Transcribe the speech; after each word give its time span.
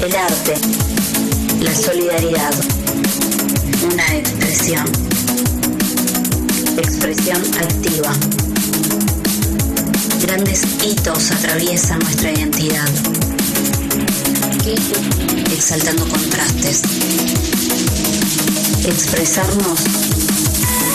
El 0.00 0.16
arte, 0.16 0.54
la 1.60 1.74
solidaridad, 1.74 2.54
una 3.84 4.16
expresión, 4.16 4.84
expresión 6.78 7.42
activa. 7.60 8.10
Grandes 10.22 10.62
hitos 10.82 11.30
atraviesan 11.32 11.98
nuestra 11.98 12.32
identidad, 12.32 12.88
exaltando 15.52 16.08
contrastes. 16.08 16.80
Expresarnos 18.86 19.80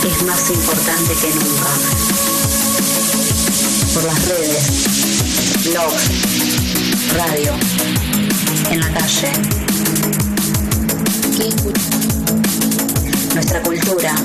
es 0.04 0.24
más 0.24 0.50
importante 0.50 1.14
que 1.22 1.30
nunca. 1.36 1.70
Por 3.94 4.04
las 4.04 4.28
redes, 4.28 5.66
blogs, 5.66 6.04
radio, 7.14 7.54
en 8.72 8.80
la 8.80 8.88
calle. 8.94 9.32
Nuestra 13.34 13.62
cultura 13.64 14.16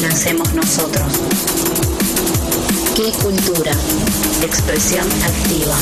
la 0.00 0.08
hacemos 0.08 0.52
nosotros. 0.54 1.12
¿Qué 2.96 3.10
cultura? 3.22 3.72
Expresión 4.42 5.06
activa. 5.22 5.76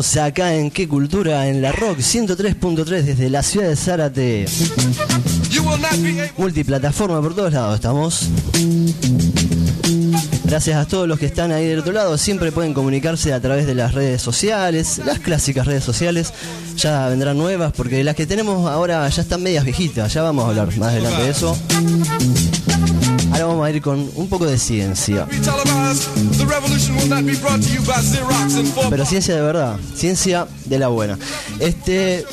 Acá 0.00 0.54
en 0.54 0.70
Qué 0.70 0.88
Cultura, 0.88 1.46
en 1.48 1.60
la 1.60 1.72
Rock 1.72 1.98
103.3 1.98 3.02
desde 3.02 3.28
la 3.28 3.42
ciudad 3.42 3.68
de 3.68 3.76
Zárate. 3.76 4.46
Multiplataforma 6.38 7.20
por 7.20 7.34
todos 7.34 7.52
lados 7.52 7.74
estamos. 7.74 8.22
Gracias 10.44 10.78
a 10.78 10.88
todos 10.88 11.06
los 11.06 11.18
que 11.18 11.26
están 11.26 11.52
ahí 11.52 11.66
del 11.66 11.80
otro 11.80 11.92
lado. 11.92 12.16
Siempre 12.16 12.50
pueden 12.50 12.72
comunicarse 12.72 13.34
a 13.34 13.40
través 13.40 13.66
de 13.66 13.74
las 13.74 13.92
redes 13.92 14.22
sociales, 14.22 15.02
las 15.04 15.18
clásicas 15.18 15.66
redes 15.66 15.84
sociales. 15.84 16.32
Ya 16.78 17.06
vendrán 17.08 17.36
nuevas 17.36 17.74
porque 17.74 18.02
las 18.02 18.16
que 18.16 18.24
tenemos 18.24 18.70
ahora 18.70 19.06
ya 19.06 19.20
están 19.20 19.42
medias 19.42 19.64
viejitas. 19.64 20.14
Ya 20.14 20.22
vamos 20.22 20.46
a 20.46 20.48
hablar 20.48 20.74
más 20.78 20.88
adelante 20.88 21.22
de 21.24 21.30
eso. 21.30 21.58
Ahora 23.40 23.54
vamos 23.54 23.66
a 23.66 23.70
ir 23.70 23.80
con 23.80 24.10
un 24.16 24.28
poco 24.28 24.44
de 24.44 24.58
ciencia. 24.58 25.26
Pero 28.90 29.06
ciencia 29.06 29.34
de 29.34 29.40
verdad, 29.40 29.78
ciencia 29.94 30.46
de 30.66 30.78
la 30.78 30.88
buena. 30.88 31.18
Este, 31.58 32.26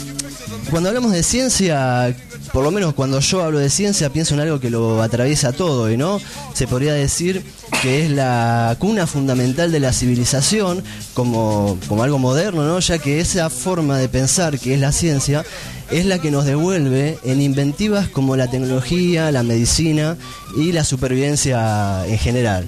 cuando 0.70 0.90
hablamos 0.90 1.14
de 1.14 1.24
ciencia, 1.24 2.14
por 2.54 2.64
lo 2.64 2.72
menos 2.72 2.94
cuando 2.94 3.20
yo 3.20 3.44
hablo 3.44 3.60
de 3.60 3.70
ciencia, 3.70 4.10
pienso 4.10 4.34
en 4.34 4.42
algo 4.42 4.60
que 4.60 4.70
lo 4.70 5.02
atraviesa 5.02 5.52
todo, 5.52 5.92
¿y 5.92 5.98
no? 5.98 6.20
Se 6.54 6.68
podría 6.68 6.94
decir 6.94 7.44
que 7.82 8.06
es 8.06 8.12
la 8.12 8.76
cuna 8.80 9.08
fundamental 9.08 9.72
de 9.72 9.80
la 9.80 9.94
civilización 9.94 10.84
como, 11.14 11.78
como 11.88 12.04
algo 12.04 12.20
moderno, 12.20 12.66
¿no? 12.66 12.80
Ya 12.80 12.98
que 12.98 13.20
esa 13.20 13.50
forma 13.50 13.98
de 13.98 14.10
pensar 14.10 14.60
que 14.60 14.74
es 14.74 14.80
la 14.80 14.92
ciencia 14.92 15.46
es 15.92 16.06
la 16.06 16.20
que 16.20 16.32
nos 16.32 16.46
devuelve 16.46 17.18
en 17.24 17.42
inventivas 17.42 18.08
como 18.10 18.36
la 18.36 18.48
tecnología, 18.48 19.32
la 19.32 19.44
medicina 19.44 20.18
y 20.58 20.72
la 20.72 20.84
supervivencia 20.84 22.06
en 22.08 22.18
general. 22.18 22.66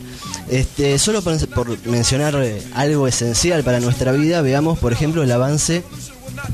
Este, 0.49 0.97
solo 0.99 1.21
por, 1.21 1.47
por 1.49 1.87
mencionar 1.87 2.35
eh, 2.41 2.61
algo 2.73 3.07
esencial 3.07 3.63
para 3.63 3.79
nuestra 3.79 4.11
vida, 4.13 4.41
veamos 4.41 4.79
por 4.79 4.93
ejemplo 4.93 5.21
el 5.23 5.31
avance 5.31 5.83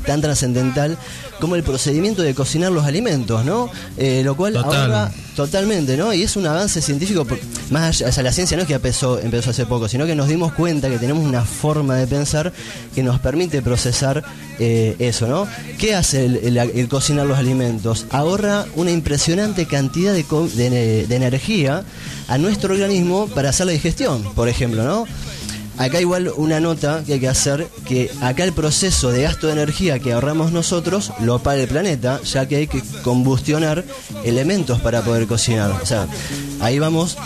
tan 0.04 0.20
trascendental 0.20 0.98
como 1.40 1.54
el 1.56 1.62
procedimiento 1.62 2.22
de 2.22 2.34
cocinar 2.34 2.72
los 2.72 2.84
alimentos, 2.84 3.44
¿no? 3.44 3.70
Eh, 3.96 4.22
lo 4.24 4.36
cual 4.36 4.54
Total. 4.54 4.74
ahora 4.92 5.12
totalmente, 5.34 5.96
¿no? 5.96 6.12
Y 6.14 6.22
es 6.22 6.34
un 6.36 6.46
avance 6.46 6.80
científico, 6.80 7.26
más 7.70 7.82
allá, 8.00 8.08
o 8.08 8.12
sea, 8.12 8.22
la 8.22 8.32
ciencia 8.32 8.56
no 8.56 8.62
es 8.62 8.66
que 8.66 8.74
empezó, 8.74 9.18
empezó 9.20 9.50
hace 9.50 9.66
poco, 9.66 9.86
sino 9.88 10.06
que 10.06 10.14
nos 10.14 10.28
dimos 10.28 10.52
cuenta 10.54 10.88
que 10.88 10.98
tenemos 10.98 11.24
una 11.24 11.44
forma 11.44 11.96
de 11.96 12.06
pensar 12.06 12.52
que 12.94 13.02
nos 13.02 13.20
permite 13.20 13.60
procesar 13.60 14.24
eh, 14.58 14.96
eso, 14.98 15.26
¿no? 15.26 15.46
¿Qué 15.78 15.94
hace 15.94 16.24
el, 16.24 16.36
el- 16.36 16.56
el 16.58 16.88
cocinar 16.88 17.26
los 17.26 17.36
alimentos? 17.38 18.06
Ahorra 18.10 18.64
una 18.76 18.90
impresionante 18.90 19.66
cantidad 19.66 20.14
de- 20.14 21.06
de 21.06 21.16
energía 21.16 21.84
a 22.28 22.38
nuestro 22.38 22.72
organismo 22.72 23.26
para 23.28 23.50
hacer 23.50 23.66
la 23.66 23.72
digestión, 23.72 24.22
por 24.34 24.48
ejemplo, 24.48 24.82
¿no? 24.84 25.06
Acá 25.78 26.00
igual 26.00 26.32
una 26.36 26.58
nota 26.60 27.02
que 27.04 27.14
hay 27.14 27.20
que 27.20 27.28
hacer, 27.28 27.68
que 27.86 28.10
acá 28.20 28.44
el 28.44 28.52
proceso 28.52 29.10
de 29.10 29.22
gasto 29.22 29.46
de 29.46 29.52
energía 29.52 29.98
que 29.98 30.12
ahorramos 30.12 30.52
nosotros 30.52 31.12
lo 31.20 31.38
paga 31.40 31.62
el 31.62 31.68
planeta, 31.68 32.20
ya 32.22 32.46
que 32.46 32.56
hay 32.56 32.66
que 32.66 32.82
combustionar 33.02 33.84
elementos 34.24 34.80
para 34.80 35.02
poder 35.02 35.26
cocinar. 35.26 35.70
O 35.70 35.86
sea, 35.86 36.06
ahí 36.60 36.78
vamos 36.78 37.18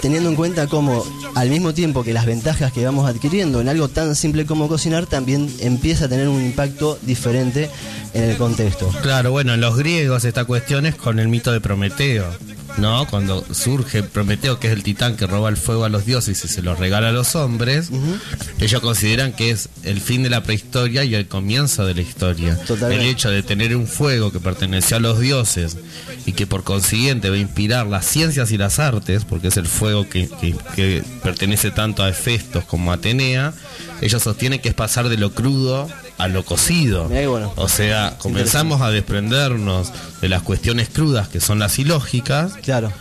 teniendo 0.00 0.28
en 0.30 0.36
cuenta 0.36 0.66
cómo 0.66 1.04
al 1.34 1.50
mismo 1.50 1.74
tiempo 1.74 2.02
que 2.02 2.14
las 2.14 2.24
ventajas 2.24 2.72
que 2.72 2.84
vamos 2.84 3.08
adquiriendo 3.08 3.60
en 3.60 3.68
algo 3.68 3.88
tan 3.88 4.16
simple 4.16 4.46
como 4.46 4.68
cocinar, 4.68 5.06
también 5.06 5.52
empieza 5.60 6.06
a 6.06 6.08
tener 6.08 6.28
un 6.28 6.40
impacto 6.40 6.98
diferente 7.02 7.68
en 8.14 8.24
el 8.24 8.36
contexto. 8.38 8.88
Claro, 9.02 9.32
bueno, 9.32 9.52
en 9.52 9.60
los 9.60 9.76
griegos 9.76 10.24
esta 10.24 10.46
cuestión 10.46 10.86
es 10.86 10.94
con 10.94 11.18
el 11.18 11.28
mito 11.28 11.52
de 11.52 11.60
Prometeo, 11.60 12.24
¿no? 12.78 13.06
Cuando 13.08 13.44
surge 13.52 14.02
Prometeo, 14.02 14.58
que 14.60 14.66
es 14.68 14.72
el 14.72 14.82
titán 14.82 15.16
que 15.16 15.26
roba 15.26 15.48
el 15.48 15.56
fuego 15.56 15.84
a 15.84 15.88
los 15.88 16.04
dioses 16.06 16.44
y 16.44 16.48
se 16.48 16.62
lo 16.62 16.74
regala 16.74 17.08
a 17.08 17.12
los 17.12 17.34
hombres, 17.34 17.90
ellos 18.60 18.80
consideran 18.80 19.32
que 19.32 19.50
es 19.50 19.68
el 19.82 20.00
fin 20.00 20.22
de 20.22 20.30
la 20.30 20.42
prehistoria 20.42 21.04
y 21.04 21.14
el 21.14 21.26
comienzo 21.28 21.84
de 21.86 21.94
la 21.94 22.02
historia. 22.02 22.56
Totalmente. 22.66 23.04
El 23.04 23.10
hecho 23.10 23.30
de 23.30 23.42
tener 23.42 23.74
un 23.76 23.86
fuego 23.86 24.32
que 24.32 24.40
perteneció 24.40 24.96
a 24.96 25.00
los 25.00 25.18
dioses 25.20 25.76
y 26.26 26.32
que 26.32 26.46
por 26.46 26.64
consiguiente 26.64 27.30
va 27.30 27.36
a 27.36 27.38
inspirar 27.38 27.86
las 27.86 28.06
ciencias 28.06 28.50
y 28.52 28.58
las 28.58 28.78
artes, 28.78 29.24
porque 29.24 29.48
es 29.48 29.56
el 29.56 29.66
fuego 29.66 30.08
que, 30.08 30.28
que- 30.40 30.54
que 30.74 31.02
pertenece 31.22 31.70
tanto 31.70 32.02
a 32.02 32.08
Hefestos 32.10 32.64
como 32.64 32.90
a 32.90 32.96
Atenea, 32.96 33.52
ellos 34.00 34.22
sostienen 34.22 34.60
que 34.60 34.68
es 34.68 34.74
pasar 34.74 35.08
de 35.08 35.16
lo 35.16 35.32
crudo 35.32 35.88
a 36.18 36.28
lo 36.28 36.44
cocido. 36.44 37.08
Bueno. 37.08 37.52
O 37.56 37.68
sea, 37.68 38.16
comenzamos 38.18 38.80
a 38.80 38.90
desprendernos 38.90 39.92
de 40.20 40.28
las 40.28 40.42
cuestiones 40.42 40.88
crudas 40.88 41.28
que 41.28 41.40
son 41.40 41.58
las 41.58 41.78
ilógicas 41.78 42.54
Claro. 42.62 42.92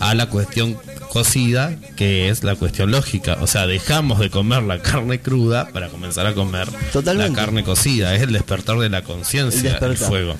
a 0.00 0.14
la 0.14 0.26
cuestión 0.28 0.76
cocida 1.10 1.76
que 1.96 2.28
es 2.28 2.44
la 2.44 2.56
cuestión 2.56 2.90
lógica. 2.90 3.38
O 3.40 3.46
sea, 3.46 3.66
dejamos 3.66 4.18
de 4.18 4.30
comer 4.30 4.62
la 4.64 4.80
carne 4.82 5.20
cruda 5.20 5.68
para 5.68 5.88
comenzar 5.88 6.26
a 6.26 6.34
comer 6.34 6.68
Totalmente. 6.92 7.30
la 7.30 7.36
carne 7.36 7.64
cocida. 7.64 8.14
Es 8.14 8.22
el 8.22 8.32
despertar 8.32 8.78
de 8.78 8.88
la 8.90 9.02
conciencia, 9.02 9.78
el, 9.80 9.96
fuego. 9.96 10.34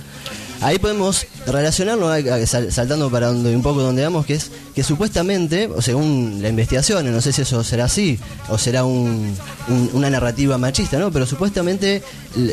Ahí 0.61 0.79
podemos 0.79 1.27
relacionarlo, 1.47 2.09
sal- 2.47 2.73
saltando 2.73 3.11
para 3.11 3.29
donde 3.29 3.55
un 3.55 3.63
poco 3.63 3.83
donde 3.83 4.03
vamos, 4.03 4.27
que 4.27 4.35
es 4.35 4.51
que 4.75 4.83
supuestamente, 4.83 5.69
o 5.75 5.81
según 5.81 6.39
la 6.43 6.49
investigación, 6.49 7.11
no 7.11 7.21
sé 7.21 7.33
si 7.33 7.43
eso 7.43 7.63
será 7.65 7.85
así 7.87 8.19
o 8.49 8.59
será 8.59 8.85
un- 8.85 9.35
un- 9.69 9.91
una 9.95 10.11
narrativa 10.11 10.59
machista, 10.59 10.99
¿no? 10.99 11.11
Pero 11.11 11.25
supuestamente, 11.27 12.03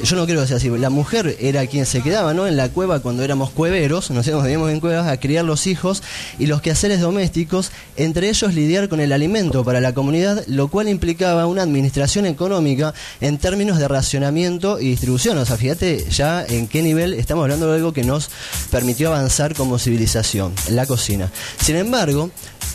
yo 0.03 0.15
no 0.15 0.25
creo 0.25 0.41
que 0.41 0.47
sea 0.47 0.57
así. 0.57 0.69
La 0.69 0.89
mujer 0.89 1.35
era 1.39 1.65
quien 1.67 1.85
se 1.85 2.01
quedaba, 2.01 2.33
¿no? 2.33 2.47
En 2.47 2.55
la 2.55 2.69
cueva 2.69 2.99
cuando 3.01 3.23
éramos 3.23 3.49
cueveros, 3.49 4.09
nos 4.11 4.25
íbamos 4.27 4.69
en 4.71 4.79
cuevas 4.79 5.07
a 5.07 5.17
criar 5.19 5.43
los 5.43 5.67
hijos 5.67 6.01
y 6.39 6.45
los 6.45 6.61
quehaceres 6.61 7.01
domésticos, 7.01 7.71
entre 7.97 8.29
ellos 8.29 8.53
lidiar 8.53 8.89
con 8.89 8.99
el 8.99 9.11
alimento 9.11 9.63
para 9.63 9.81
la 9.81 9.93
comunidad, 9.93 10.43
lo 10.47 10.67
cual 10.69 10.87
implicaba 10.87 11.45
una 11.47 11.63
administración 11.63 12.25
económica 12.25 12.93
en 13.21 13.37
términos 13.37 13.79
de 13.79 13.87
racionamiento 13.87 14.79
y 14.79 14.89
distribución. 14.89 15.37
O 15.39 15.45
sea, 15.45 15.57
fíjate 15.57 16.05
ya 16.09 16.45
en 16.45 16.67
qué 16.67 16.81
nivel 16.81 17.13
estamos 17.13 17.43
hablando 17.43 17.67
de 17.67 17.75
algo 17.77 17.92
que 17.93 18.03
nos 18.03 18.29
permitió 18.71 19.09
avanzar 19.09 19.55
como 19.55 19.79
civilización, 19.79 20.53
la 20.69 20.85
cocina. 20.85 21.31
Sin 21.61 21.75
embargo, 21.75 22.31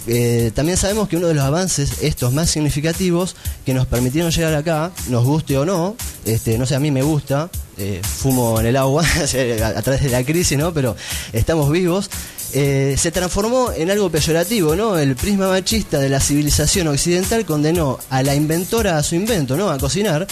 eh, 0.07 0.53
también 0.55 0.79
sabemos 0.79 1.09
que 1.09 1.17
uno 1.17 1.27
de 1.27 1.35
los 1.35 1.45
avances, 1.45 2.03
estos 2.03 2.33
más 2.33 2.51
significativos, 2.51 3.37
que 3.67 3.75
nos 3.75 3.87
permitieron 3.87 4.31
llegar 4.31 4.55
acá, 4.55 4.91
nos 5.09 5.25
guste 5.25 5.59
o 5.59 5.67
no, 5.67 5.97
este, 6.25 6.57
no 6.57 6.65
sé, 6.65 6.75
a 6.75 6.81
mí 6.81 6.91
me 6.91 7.03
gusta, 7.03 7.51
eh, 7.77 8.01
fumo 8.03 8.59
en 8.59 8.67
el 8.67 8.77
agua 8.77 9.05
a, 9.77 9.83
través 9.83 10.03
de 10.03 10.09
la 10.09 10.25
crisis, 10.25 10.57
¿no? 10.57 10.73
Pero 10.73 10.97
estamos 11.33 11.71
vivos. 11.71 12.09
eh, 12.55 12.97
se 12.99 13.11
transformó 13.11 13.73
en 13.77 13.91
algo 13.91 14.09
peyorativo, 14.09 14.75
¿no? 14.75 14.99
El 14.99 15.15
prisma 15.15 15.49
machista 15.49 15.99
de 15.99 16.09
la 16.09 16.21
civilización 16.21 16.89
occidental 16.89 17.45
condenó 17.45 17.99
a 18.09 18.23
la 18.23 18.35
inventora 18.35 18.97
a 18.97 19.03
su 19.03 19.15
invento, 19.15 19.59
¿no? 19.59 19.69
A 19.69 19.77
cocinar, 19.77 20.27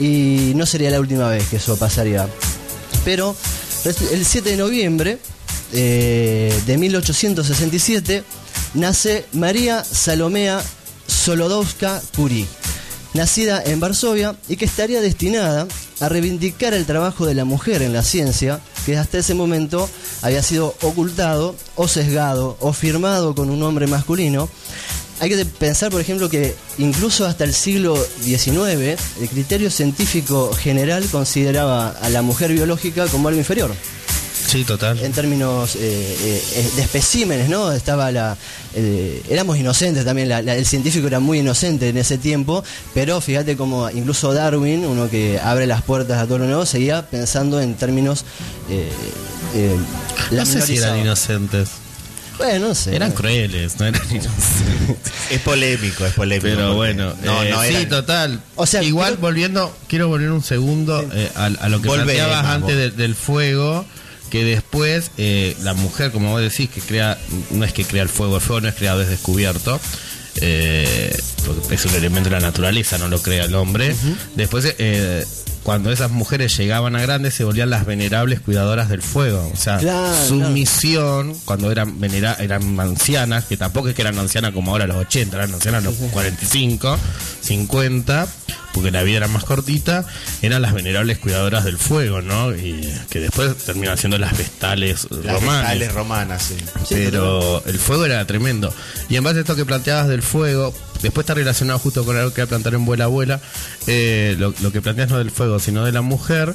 y 0.00 0.52
no 0.56 0.66
sería 0.66 0.90
la 0.90 0.98
última 0.98 1.28
vez 1.28 1.46
que 1.48 1.56
eso 1.56 1.76
pasaría. 1.76 2.26
Pero 3.04 3.36
el 3.84 4.24
7 4.24 4.50
de 4.50 4.56
noviembre 4.56 5.18
eh, 5.72 6.58
de 6.66 6.78
1867 6.78 8.24
nace 8.74 9.26
María 9.32 9.84
Salomea 9.84 10.62
Solodowska 11.06 12.00
Curie, 12.16 12.46
nacida 13.12 13.62
en 13.62 13.80
Varsovia 13.80 14.36
y 14.48 14.56
que 14.56 14.64
estaría 14.64 15.02
destinada 15.02 15.68
a 16.00 16.08
reivindicar 16.08 16.72
el 16.72 16.86
trabajo 16.86 17.26
de 17.26 17.34
la 17.34 17.44
mujer 17.44 17.82
en 17.82 17.92
la 17.92 18.02
ciencia, 18.02 18.60
que 18.86 18.96
hasta 18.96 19.18
ese 19.18 19.34
momento 19.34 19.88
había 20.22 20.42
sido 20.42 20.74
ocultado 20.80 21.54
o 21.76 21.86
sesgado 21.86 22.56
o 22.60 22.72
firmado 22.72 23.34
con 23.34 23.50
un 23.50 23.60
nombre 23.60 23.86
masculino. 23.86 24.48
Hay 25.20 25.30
que 25.30 25.44
pensar, 25.44 25.90
por 25.90 26.00
ejemplo, 26.00 26.28
que 26.28 26.54
incluso 26.78 27.24
hasta 27.24 27.44
el 27.44 27.54
siglo 27.54 27.96
XIX, 28.24 28.98
el 29.20 29.28
criterio 29.30 29.70
científico 29.70 30.52
general 30.52 31.04
consideraba 31.10 31.90
a 31.90 32.08
la 32.10 32.20
mujer 32.22 32.52
biológica 32.52 33.06
como 33.06 33.28
algo 33.28 33.38
inferior. 33.40 33.72
Sí, 34.46 34.62
total. 34.64 34.98
En 35.00 35.12
términos 35.12 35.74
eh, 35.76 36.16
eh, 36.54 36.70
de 36.76 36.82
especímenes, 36.82 37.48
¿no? 37.48 37.72
Estaba 37.72 38.12
la. 38.12 38.36
eh, 38.74 39.22
éramos 39.30 39.56
inocentes 39.58 40.04
también, 40.04 40.28
la- 40.28 40.42
la- 40.42 40.54
el 40.54 40.66
científico 40.66 41.06
era 41.06 41.18
muy 41.18 41.38
inocente 41.38 41.88
en 41.88 41.96
ese 41.96 42.18
tiempo, 42.18 42.62
pero 42.92 43.20
fíjate 43.20 43.56
como 43.56 43.88
incluso 43.90 44.34
Darwin, 44.34 44.84
uno 44.84 45.08
que 45.08 45.40
abre 45.42 45.66
las 45.66 45.82
puertas 45.82 46.18
a 46.18 46.26
todo 46.26 46.38
lo 46.38 46.44
nuevo, 46.46 46.66
seguía 46.66 47.06
pensando 47.08 47.60
en 47.60 47.74
términos. 47.74 48.24
Eh, 48.68 48.90
eh, 49.54 49.76
No 50.32 50.44
sé 50.44 50.60
si 50.62 50.76
eran 50.76 50.98
inocentes. 50.98 51.68
Bueno, 52.38 52.68
no 52.68 52.74
sé. 52.74 52.96
Eran 52.96 53.12
crueles, 53.12 53.78
no 53.78 53.86
eran 53.86 54.02
inocentes. 54.10 54.96
Es 55.30 55.40
polémico, 55.40 56.04
es 56.04 56.12
polémico. 56.12 56.46
Pero 56.46 56.74
bueno, 56.74 57.14
no, 57.24 57.42
eh, 57.42 57.50
no 57.50 57.62
sí, 57.62 57.68
eran- 57.68 57.88
total. 57.88 58.40
O 58.56 58.66
sea, 58.66 58.82
igual 58.82 59.16
volviendo, 59.16 59.74
quiero 59.88 60.08
volver 60.08 60.30
un 60.30 60.42
segundo 60.42 61.00
eh, 61.14 61.30
a, 61.34 61.46
a 61.46 61.68
lo 61.68 61.80
que 61.80 61.88
Volvé, 61.88 62.04
planteabas 62.04 62.44
antes 62.44 62.76
de- 62.76 62.90
del 62.90 63.14
fuego, 63.14 63.84
que 64.30 64.44
después 64.44 65.10
eh, 65.16 65.56
la 65.62 65.72
mujer, 65.74 66.10
como 66.12 66.30
vos 66.32 66.42
decís, 66.42 66.68
que 66.68 66.80
crea, 66.80 67.16
no 67.50 67.64
es 67.64 67.72
que 67.72 67.84
crea 67.84 68.02
el 68.02 68.08
fuego, 68.10 68.36
el 68.36 68.42
fuego 68.42 68.60
no 68.62 68.68
es 68.68 68.74
creado, 68.74 69.00
es 69.02 69.08
descubierto. 69.08 69.80
eh, 70.40 71.16
porque 71.46 71.74
es 71.76 71.84
un 71.86 71.94
elemento 71.94 72.28
de 72.28 72.36
la 72.36 72.40
naturaleza, 72.40 72.98
no 72.98 73.08
lo 73.08 73.22
crea 73.22 73.44
el 73.44 73.54
hombre. 73.54 73.94
Después, 74.34 74.74
eh, 74.78 75.24
cuando 75.64 75.90
esas 75.90 76.10
mujeres 76.12 76.56
llegaban 76.56 76.94
a 76.94 77.00
grandes, 77.02 77.34
se 77.34 77.42
volvían 77.42 77.70
las 77.70 77.84
venerables 77.86 78.38
cuidadoras 78.40 78.88
del 78.88 79.02
fuego. 79.02 79.50
O 79.52 79.56
sea, 79.56 79.78
Claro, 79.78 80.14
su 80.28 80.36
claro. 80.36 80.52
misión, 80.52 81.34
cuando 81.44 81.72
eran 81.72 81.98
venera 81.98 82.36
eran 82.38 82.78
ancianas, 82.78 83.46
que 83.46 83.56
tampoco 83.56 83.88
es 83.88 83.94
que 83.96 84.02
eran 84.02 84.18
ancianas 84.18 84.52
como 84.52 84.70
ahora 84.70 84.84
a 84.84 84.86
los 84.88 84.98
80, 84.98 85.36
eran 85.36 85.52
ancianas 85.54 85.82
a 85.82 85.88
los 85.90 85.96
45, 85.96 86.96
50, 87.40 88.26
porque 88.72 88.90
la 88.90 89.02
vida 89.02 89.18
era 89.18 89.28
más 89.28 89.44
cortita, 89.44 90.04
eran 90.42 90.62
las 90.62 90.72
venerables 90.74 91.18
cuidadoras 91.18 91.64
del 91.64 91.78
fuego, 91.78 92.20
¿no? 92.22 92.54
Y 92.54 92.86
que 93.10 93.20
después 93.20 93.56
terminan 93.58 93.96
siendo 93.96 94.18
las 94.18 94.36
vestales 94.36 95.06
Las 95.10 95.34
romanas. 95.40 95.60
vestales 95.62 95.92
romanas, 95.94 96.42
sí. 96.42 96.56
Pero 96.88 97.62
el 97.66 97.78
fuego 97.78 98.04
era 98.06 98.24
tremendo. 98.26 98.72
Y 99.08 99.16
en 99.16 99.24
base 99.24 99.38
a 99.38 99.40
esto 99.40 99.56
que 99.56 99.64
planteabas 99.64 100.08
del 100.08 100.22
fuego, 100.22 100.74
después 101.04 101.24
está 101.24 101.34
relacionado 101.34 101.78
justo 101.78 102.04
con 102.04 102.16
algo 102.16 102.32
que 102.34 102.40
va 102.42 102.46
a 102.46 102.48
plantear 102.48 102.74
en 102.74 102.84
Vuela 102.84 103.04
Abuela, 103.04 103.40
eh, 103.86 104.34
lo, 104.38 104.52
lo 104.60 104.72
que 104.72 104.82
planteas 104.82 105.10
no 105.10 105.18
del 105.18 105.30
fuego, 105.30 105.58
sino 105.60 105.84
de 105.84 105.92
la 105.92 106.02
mujer, 106.02 106.54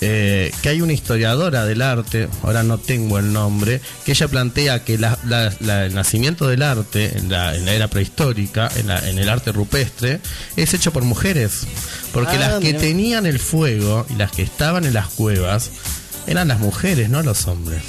eh, 0.00 0.52
que 0.60 0.68
hay 0.68 0.82
una 0.82 0.92
historiadora 0.92 1.64
del 1.64 1.80
arte, 1.80 2.28
ahora 2.42 2.62
no 2.62 2.76
tengo 2.78 3.18
el 3.18 3.32
nombre, 3.32 3.80
que 4.04 4.12
ella 4.12 4.28
plantea 4.28 4.84
que 4.84 4.98
la- 4.98 5.18
la- 5.26 5.54
la- 5.60 5.86
el 5.86 5.94
nacimiento 5.94 6.46
del 6.46 6.62
arte 6.62 7.16
en 7.16 7.30
la, 7.30 7.56
en 7.56 7.66
era 7.68 7.88
prehistórica, 7.88 8.70
en, 8.76 8.90
el 9.18 9.28
arte 9.30 9.52
rupestre, 9.52 10.20
es 10.56 10.74
hecho 10.74 10.92
por 10.92 11.04
mujeres. 11.04 11.62
Porque 12.12 12.36
Ah, 12.36 12.40
las 12.40 12.60
que 12.60 12.74
tenían 12.74 13.24
el 13.24 13.38
fuego 13.38 14.04
y 14.10 14.14
las 14.16 14.30
que 14.32 14.42
estaban 14.42 14.84
en 14.84 14.92
las 14.92 15.08
cuevas 15.08 15.70
eran 16.26 16.48
las 16.48 16.58
mujeres, 16.58 17.08
no 17.08 17.22
los 17.22 17.46
hombres. 17.46 17.82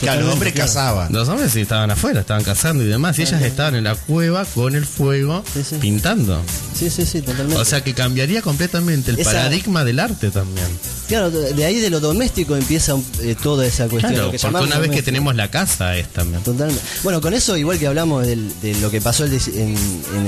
Claro, 0.00 0.22
los 0.22 0.32
hombres 0.34 0.52
claro. 0.52 0.68
cazaban. 0.68 1.12
Los 1.12 1.28
hombres 1.28 1.52
sí 1.52 1.60
estaban 1.60 1.90
afuera, 1.90 2.20
estaban 2.20 2.44
cazando 2.44 2.84
y 2.84 2.86
demás, 2.86 3.18
y 3.18 3.22
ellas 3.22 3.42
estaban 3.42 3.74
en 3.74 3.84
la 3.84 3.94
cueva 3.96 4.44
con 4.44 4.74
el 4.76 4.86
fuego 4.86 5.42
Sí, 5.52 5.62
sí. 5.64 5.76
pintando. 5.80 6.40
Sí, 6.78 6.88
sí, 6.90 7.04
sí, 7.04 7.20
totalmente. 7.22 7.60
O 7.60 7.64
sea 7.64 7.82
que 7.82 7.94
cambiaría 7.94 8.40
completamente 8.42 9.10
el 9.10 9.18
Esa- 9.18 9.32
paradigma 9.32 9.84
del 9.84 9.98
arte 9.98 10.30
también. 10.30 10.66
claro, 11.08 11.30
de 11.30 11.64
ahí 11.64 11.80
de 11.80 11.90
lo 11.90 11.98
doméstico 12.00 12.54
empieza 12.56 12.94
eh, 13.22 13.34
toda 13.42 13.66
esa 13.66 13.88
cuestión. 13.88 14.12
Claro, 14.14 14.30
que 14.30 14.38
porque 14.38 14.56
una 14.64 14.78
vez 14.78 14.90
que 14.90 15.02
tenemos 15.02 15.34
la 15.34 15.50
casa 15.50 15.96
es 15.96 16.08
también. 16.08 16.42
Totalmente. 16.42 16.82
Bueno, 17.02 17.20
con 17.20 17.34
eso, 17.34 17.56
igual 17.56 17.78
que 17.78 17.86
hablamos 17.88 18.26
del- 18.26 18.52
de 18.60 18.74
lo 18.76 18.90
que 18.90 19.00
pasó 19.00 19.24
en- 19.26 19.76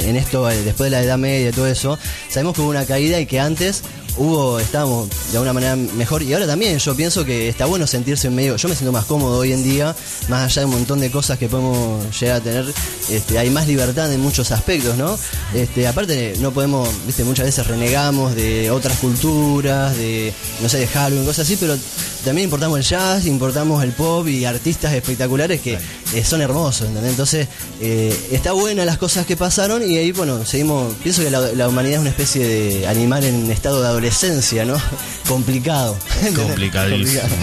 en 0.00 0.16
esto 0.16 0.50
eh, 0.50 0.60
después 0.64 0.90
de 0.90 0.96
la 0.96 1.02
Edad 1.02 1.18
Media 1.18 1.50
y 1.50 1.52
todo 1.52 1.66
eso, 1.68 1.98
sabemos 2.28 2.54
que 2.54 2.60
hubo 2.62 2.70
una 2.70 2.84
caída 2.86 3.20
y 3.20 3.26
que 3.26 3.38
antes 3.38 3.82
hubo, 4.16 4.58
estábamos 4.58 5.08
de 5.30 5.36
alguna 5.36 5.52
manera 5.52 5.76
mejor. 5.76 6.22
Y 6.22 6.32
ahora 6.32 6.46
también 6.46 6.78
yo 6.78 6.94
pienso 6.94 7.24
que 7.24 7.48
está 7.48 7.66
bueno 7.66 7.86
sentirse 7.86 8.28
en 8.28 8.34
medio. 8.34 8.56
Yo 8.56 8.68
me 8.68 8.74
siento 8.74 8.92
más 8.92 9.04
cómodo 9.04 9.38
hoy 9.38 9.52
en 9.52 9.62
día, 9.62 9.94
más 10.28 10.44
allá 10.44 10.62
de 10.62 10.66
un 10.66 10.72
montón 10.72 11.00
de 11.00 11.10
cosas 11.10 11.38
que 11.38 11.48
podemos 11.48 12.20
llegar 12.20 12.36
a 12.36 12.40
tener. 12.40 12.64
Este, 13.10 13.38
hay 13.38 13.50
más 13.50 13.66
libertad 13.66 14.12
en 14.12 14.20
muchos 14.20 14.50
aspectos, 14.52 14.96
¿no? 14.96 15.18
Este, 15.54 15.86
aparte, 15.86 16.34
no 16.40 16.52
podemos, 16.52 16.88
viste, 17.06 17.24
muchas 17.24 17.46
veces 17.46 17.66
renegamos 17.66 18.34
de 18.34 18.70
otras 18.70 18.98
culturas, 18.98 19.96
de, 19.96 20.32
no 20.60 20.68
sé, 20.68 20.78
de 20.78 20.86
Halloween, 20.86 21.24
cosas 21.24 21.46
así, 21.46 21.56
pero 21.58 21.76
también 22.24 22.44
importamos 22.44 22.78
el 22.78 22.84
jazz, 22.84 23.26
importamos 23.26 23.82
el 23.82 23.92
pop 23.92 24.28
y 24.28 24.44
artistas 24.44 24.92
espectaculares 24.92 25.60
que 25.60 25.78
eh, 26.14 26.24
son 26.24 26.40
hermosos, 26.40 26.88
¿entendés? 26.88 27.12
Entonces, 27.12 27.48
eh, 27.80 28.16
está 28.32 28.52
buena 28.52 28.84
las 28.84 28.98
cosas 28.98 29.26
que 29.26 29.36
pasaron 29.36 29.88
y 29.88 29.96
ahí, 29.96 30.12
bueno, 30.12 30.44
seguimos, 30.44 30.94
pienso 31.02 31.22
que 31.22 31.30
la, 31.30 31.40
la 31.52 31.68
humanidad 31.68 31.96
es 31.96 32.00
una 32.00 32.10
especie 32.10 32.46
de 32.46 32.86
animal 32.88 33.24
en 33.24 33.50
estado 33.50 33.80
de 33.80 33.88
adolescencia, 33.88 34.64
¿no? 34.64 34.76
Complicado. 35.28 35.96
Complicadísimo. 36.34 37.20
Complicado. 37.20 37.34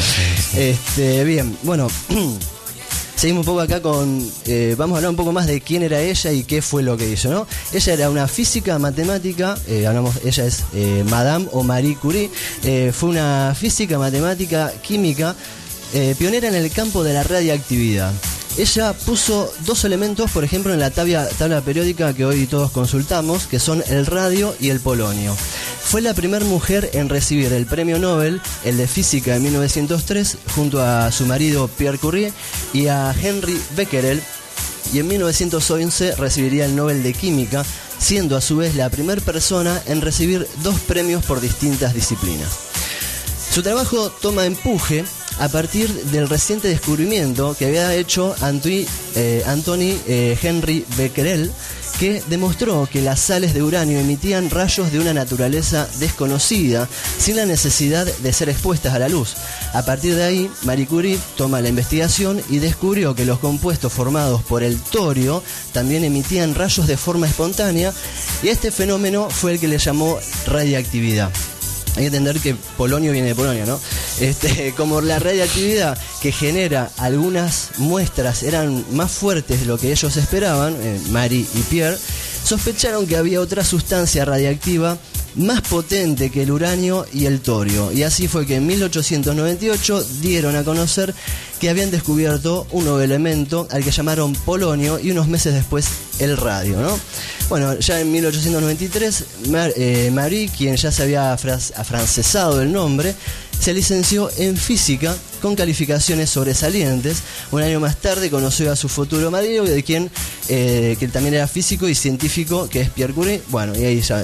Este, 0.58 1.24
bien, 1.24 1.58
bueno. 1.64 1.88
Seguimos 3.18 3.48
un 3.48 3.54
poco 3.54 3.62
acá 3.62 3.82
con. 3.82 4.24
eh, 4.46 4.76
vamos 4.78 4.94
a 4.94 4.98
hablar 4.98 5.10
un 5.10 5.16
poco 5.16 5.32
más 5.32 5.48
de 5.48 5.60
quién 5.60 5.82
era 5.82 6.00
ella 6.00 6.32
y 6.32 6.44
qué 6.44 6.62
fue 6.62 6.84
lo 6.84 6.98
que 6.98 7.10
hizo, 7.10 7.32
¿no? 7.32 7.48
Ella 7.74 7.94
era 7.94 8.10
una 8.12 8.28
física 8.28 8.78
matemática, 8.78 9.58
eh, 9.68 9.88
hablamos, 9.88 10.18
ella 10.24 10.46
es 10.46 10.66
eh, 10.76 11.04
Madame 11.10 11.48
o 11.52 11.64
Marie 11.64 11.96
Curie, 11.96 12.30
fue 12.94 13.10
una 13.10 13.56
física 13.60 13.98
matemática 13.98 14.72
química 14.84 15.36
pionera 16.20 16.48
en 16.50 16.54
el 16.56 16.70
campo 16.70 17.04
de 17.04 17.14
la 17.14 17.24
radiactividad. 17.24 18.14
Ella 18.58 18.94
puso 18.94 19.54
dos 19.68 19.86
elementos, 19.86 20.32
por 20.32 20.44
ejemplo, 20.44 20.74
en 20.74 20.80
la 20.80 20.90
tabla, 20.90 21.62
periódica 21.64 22.16
que 22.16 22.26
hoy 22.26 22.48
todos 22.48 22.72
consultamos, 22.72 23.46
que 23.46 23.60
son 23.60 23.84
el 23.88 24.08
radio 24.08 24.56
y 24.60 24.72
el 24.72 24.80
polonio. 24.80 25.38
Fue 25.84 26.02
la 26.02 26.16
primera 26.16 26.44
mujer 26.44 26.90
en 26.94 27.08
recibir 27.08 27.54
el 27.54 27.68
premio 27.68 28.00
Nobel, 28.00 28.42
el 28.66 28.78
de 28.78 28.88
física 28.88 29.34
de 29.34 29.42
1903, 29.42 30.38
junto 30.56 30.82
a 30.82 31.12
su 31.12 31.28
marido 31.28 31.68
Pierre 31.68 32.00
Curie 32.00 32.34
y 32.74 32.88
a 32.88 33.14
Henry 33.14 33.62
Becquerel, 33.76 34.24
y 34.92 35.00
en 35.00 35.08
1911 35.08 36.16
recibiría 36.16 36.66
el 36.66 36.76
Nobel 36.76 37.04
de 37.04 37.14
Química, 37.14 37.64
siendo 38.00 38.36
a 38.36 38.42
su 38.42 38.58
vez 38.58 38.74
la 38.74 38.90
primera 38.90 39.22
persona 39.22 39.80
en 39.86 40.02
recibir 40.02 40.48
dos 40.64 40.80
premios 40.80 41.24
por 41.24 41.42
distintas 41.42 41.94
disciplinas. 41.94 42.50
Su 43.54 43.62
trabajo 43.62 44.10
toma 44.10 44.46
empuje 44.46 45.06
a 45.40 45.50
partir 45.50 45.92
del 46.06 46.28
reciente 46.30 46.68
descubrimiento 46.68 47.56
que 47.58 47.66
había 47.66 47.94
hecho 47.94 48.36
Antui- 48.42 48.88
eh, 49.16 49.44
Anthony 49.46 49.98
eh, 50.08 50.38
Henry 50.42 50.86
Becquerel, 50.98 51.52
que 52.00 52.22
demostró 52.30 52.88
que 52.92 53.02
las 53.02 53.20
sales 53.20 53.56
de 53.56 53.64
uranio 53.64 54.00
emitían 54.00 54.52
rayos 54.52 54.92
de 54.92 55.00
una 55.00 55.16
naturaleza 55.16 55.88
desconocida, 56.00 56.88
sin 57.18 57.36
la 57.38 57.46
necesidad 57.48 58.06
de 58.06 58.34
ser 58.34 58.50
expuestas 58.50 58.94
a 58.94 59.00
la 59.00 59.10
luz. 59.10 59.34
A 59.74 59.84
partir 59.84 60.14
de 60.16 60.24
ahí, 60.24 60.52
Marie 60.62 60.86
Curie 60.86 61.18
toma 61.38 61.60
la 61.62 61.70
investigación 61.70 62.40
y 62.50 62.60
descubrió 62.60 63.16
que 63.16 63.26
los 63.26 63.40
compuestos 63.40 63.92
formados 63.94 64.44
por 64.44 64.62
el 64.62 64.80
torio 64.80 65.42
también 65.72 66.04
emitían 66.04 66.54
rayos 66.54 66.86
de 66.86 66.98
forma 66.98 67.28
espontánea, 67.28 67.92
y 68.44 68.50
este 68.50 68.70
fenómeno 68.70 69.30
fue 69.32 69.54
el 69.54 69.60
que 69.60 69.68
le 69.68 69.80
llamó 69.80 70.20
radiactividad. 70.46 71.32
Hay 71.98 72.04
que 72.04 72.08
entender 72.08 72.40
que 72.40 72.56
polonio 72.78 73.12
viene 73.12 73.30
de 73.30 73.36
Polonia, 73.36 73.66
¿no? 73.66 73.80
Este, 74.20 74.74
como 74.78 75.02
la 75.02 75.18
radiactividad 75.18 75.98
que 76.22 76.32
genera 76.32 76.92
algunas 76.98 77.72
muestras 77.78 78.44
eran 78.44 78.86
más 78.96 79.12
fuertes 79.12 79.62
de 79.62 79.66
lo 79.66 79.80
que 79.80 79.92
ellos 79.92 80.16
esperaban, 80.16 80.76
eh, 80.80 81.02
Marie 81.10 81.48
y 81.56 81.62
Pierre, 81.64 81.98
sospecharon 82.44 83.08
que 83.08 83.18
había 83.18 83.42
otra 83.42 83.64
sustancia 83.64 84.26
radiactiva 84.26 85.00
más 85.38 85.62
potente 85.62 86.30
que 86.30 86.44
el 86.44 86.52
uranio 86.52 87.06
y 87.14 87.26
el 87.26 87.40
torio. 87.42 87.92
Y 87.92 88.04
así 88.04 88.28
fue 88.28 88.46
que 88.46 88.56
en 88.56 88.68
1898 88.68 90.04
dieron 90.22 90.56
a 90.56 90.64
conocer 90.64 91.14
que 91.60 91.70
habían 91.70 91.90
descubierto 91.92 92.68
un 92.72 92.84
nuevo 92.84 93.00
elemento 93.02 93.68
al 93.72 93.84
que 93.84 93.92
llamaron 93.92 94.34
polonio 94.34 95.00
y 95.00 95.12
unos 95.12 95.28
meses 95.28 95.54
después 95.54 95.88
el 96.20 96.38
radio, 96.38 96.80
¿no? 96.82 97.00
Bueno, 97.50 97.78
ya 97.80 98.00
en 98.02 98.12
1893, 98.12 99.24
Mar- 99.50 99.74
eh, 99.78 100.12
Marie, 100.14 100.50
quien 100.50 100.76
ya 100.76 100.92
se 100.92 101.04
había 101.04 101.34
afrancesado 101.34 102.62
el 102.62 102.72
nombre, 102.72 103.16
se 103.60 103.74
licenció 103.74 104.30
en 104.38 104.56
física 104.58 105.16
con 105.42 105.56
calificaciones 105.56 106.30
sobresalientes. 106.30 107.18
Un 107.52 107.62
año 107.62 107.80
más 107.80 107.98
tarde 107.98 108.30
conoció 108.30 108.72
a 108.72 108.76
su 108.76 108.88
futuro 108.90 109.30
marido, 109.32 109.66
de 109.66 109.84
quien 109.84 110.10
eh, 110.50 110.96
que 111.00 111.08
también 111.08 111.36
era 111.36 111.48
físico 111.48 111.88
y 111.88 111.96
científico, 111.96 112.68
que 112.70 112.82
es 112.82 112.90
Pierre 112.90 113.14
Curie. 113.14 113.42
Bueno, 113.50 113.76
y 113.76 113.84
ahí 113.84 114.02
ya. 114.02 114.24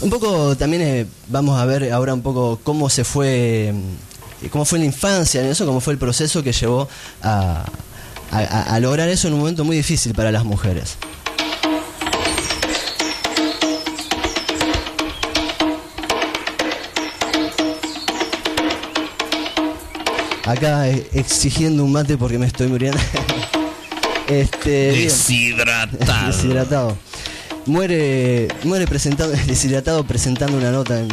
Un 0.00 0.10
poco 0.10 0.56
también 0.56 0.82
eh, 0.82 1.06
vamos 1.28 1.60
a 1.60 1.64
ver 1.64 1.92
ahora 1.92 2.12
un 2.14 2.22
poco 2.22 2.58
cómo 2.64 2.90
se 2.90 3.04
fue, 3.04 3.72
mm, 4.42 4.46
cómo 4.48 4.64
fue 4.64 4.78
la 4.78 4.84
infancia 4.84 5.40
en 5.40 5.48
eso, 5.48 5.64
cómo 5.66 5.80
fue 5.80 5.92
el 5.92 5.98
proceso 5.98 6.42
que 6.42 6.52
llevó 6.52 6.88
a- 7.22 7.64
a 8.30 8.80
lograr 8.80 9.10
eso 9.10 9.28
en 9.28 9.34
un 9.34 9.40
momento 9.40 9.62
muy 9.62 9.76
difícil 9.76 10.14
para 10.14 10.32
las 10.32 10.42
mujeres. 10.44 10.96
Acá 20.44 20.88
eh, 20.88 21.06
exigiendo 21.12 21.84
un 21.84 21.92
mate 21.92 22.16
porque 22.16 22.38
me 22.38 22.46
estoy 22.46 22.66
muriendo. 22.66 22.98
este. 24.28 24.92
Deshidratado. 24.92 26.26
deshidratado. 26.26 26.98
Muere, 27.66 28.48
muere 28.64 28.86
presentando, 28.86 29.36
deshidratado 29.46 30.04
presentando 30.04 30.56
una 30.56 30.72
nota 30.72 30.98
en, 30.98 31.08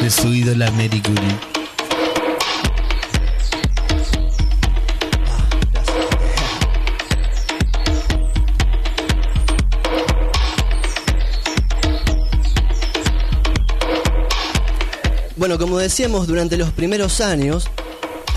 De 0.00 0.10
su 0.10 0.26
Mary 0.26 1.00
Curie. 1.00 1.53
Bueno, 15.44 15.58
como 15.58 15.76
decíamos, 15.76 16.26
durante 16.26 16.56
los 16.56 16.72
primeros 16.72 17.20
años, 17.20 17.68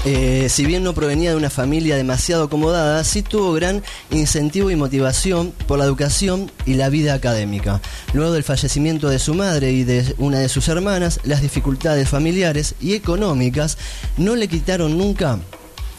eh, 0.04 0.48
si 0.50 0.66
bien 0.66 0.84
no 0.84 0.94
provenía 0.94 1.30
de 1.30 1.38
una 1.38 1.50
familia 1.50 1.96
demasiado 1.96 2.44
acomodada, 2.44 3.02
sí 3.06 3.22
tuvo 3.22 3.54
gran 3.54 3.82
incentivo 4.12 4.72
y 4.72 4.76
motivación 4.76 5.54
por 5.68 5.80
la 5.80 5.86
educación 5.86 6.52
y 6.66 6.74
la 6.74 6.90
vida 6.90 7.14
académica. 7.14 7.80
Luego 8.12 8.34
del 8.34 8.44
fallecimiento 8.44 9.08
de 9.08 9.20
su 9.20 9.36
madre 9.36 9.72
y 9.72 9.86
de 9.86 10.16
una 10.18 10.40
de 10.40 10.50
sus 10.50 10.68
hermanas, 10.68 11.22
las 11.24 11.42
dificultades 11.42 12.10
familiares 12.10 12.76
y 12.82 12.94
económicas 12.94 13.78
no 14.18 14.36
le 14.36 14.50
quitaron 14.50 14.98
nunca 14.98 15.40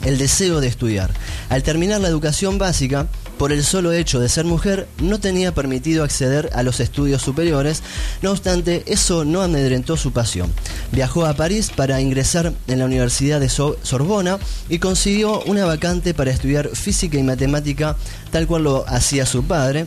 el 0.05 0.19
deseo 0.19 0.61
de 0.61 0.69
estudiar. 0.69 1.11
Al 1.49 1.63
terminar 1.63 2.03
la 2.03 2.09
educación 2.09 2.59
básica, 2.59 3.09
por 3.39 3.53
el 3.53 3.65
solo 3.65 3.93
hecho 3.93 4.19
de 4.21 4.29
ser 4.29 4.45
mujer, 4.45 4.89
no 5.01 5.21
tenía 5.21 5.55
permitido 5.55 6.03
acceder 6.05 6.51
a 6.55 6.63
los 6.63 6.81
estudios 6.81 7.23
superiores, 7.23 7.83
no 8.21 8.33
obstante, 8.33 8.83
eso 8.87 9.25
no 9.25 9.41
amedrentó 9.43 9.97
su 9.97 10.13
pasión. 10.13 10.53
Viajó 10.93 11.25
a 11.25 11.35
París 11.35 11.71
para 11.75 12.01
ingresar 12.01 12.53
en 12.67 12.79
la 12.81 12.85
Universidad 12.85 13.39
de 13.41 13.49
So- 13.49 13.77
Sorbona 13.83 14.39
y 14.69 14.79
consiguió 14.81 15.41
una 15.45 15.65
vacante 15.65 16.15
para 16.15 16.31
estudiar 16.33 16.69
física 16.71 17.17
y 17.17 17.23
matemática, 17.23 17.97
tal 18.33 18.47
cual 18.47 18.65
lo 18.65 18.85
hacía 18.89 19.25
su 19.25 19.45
padre, 19.45 19.85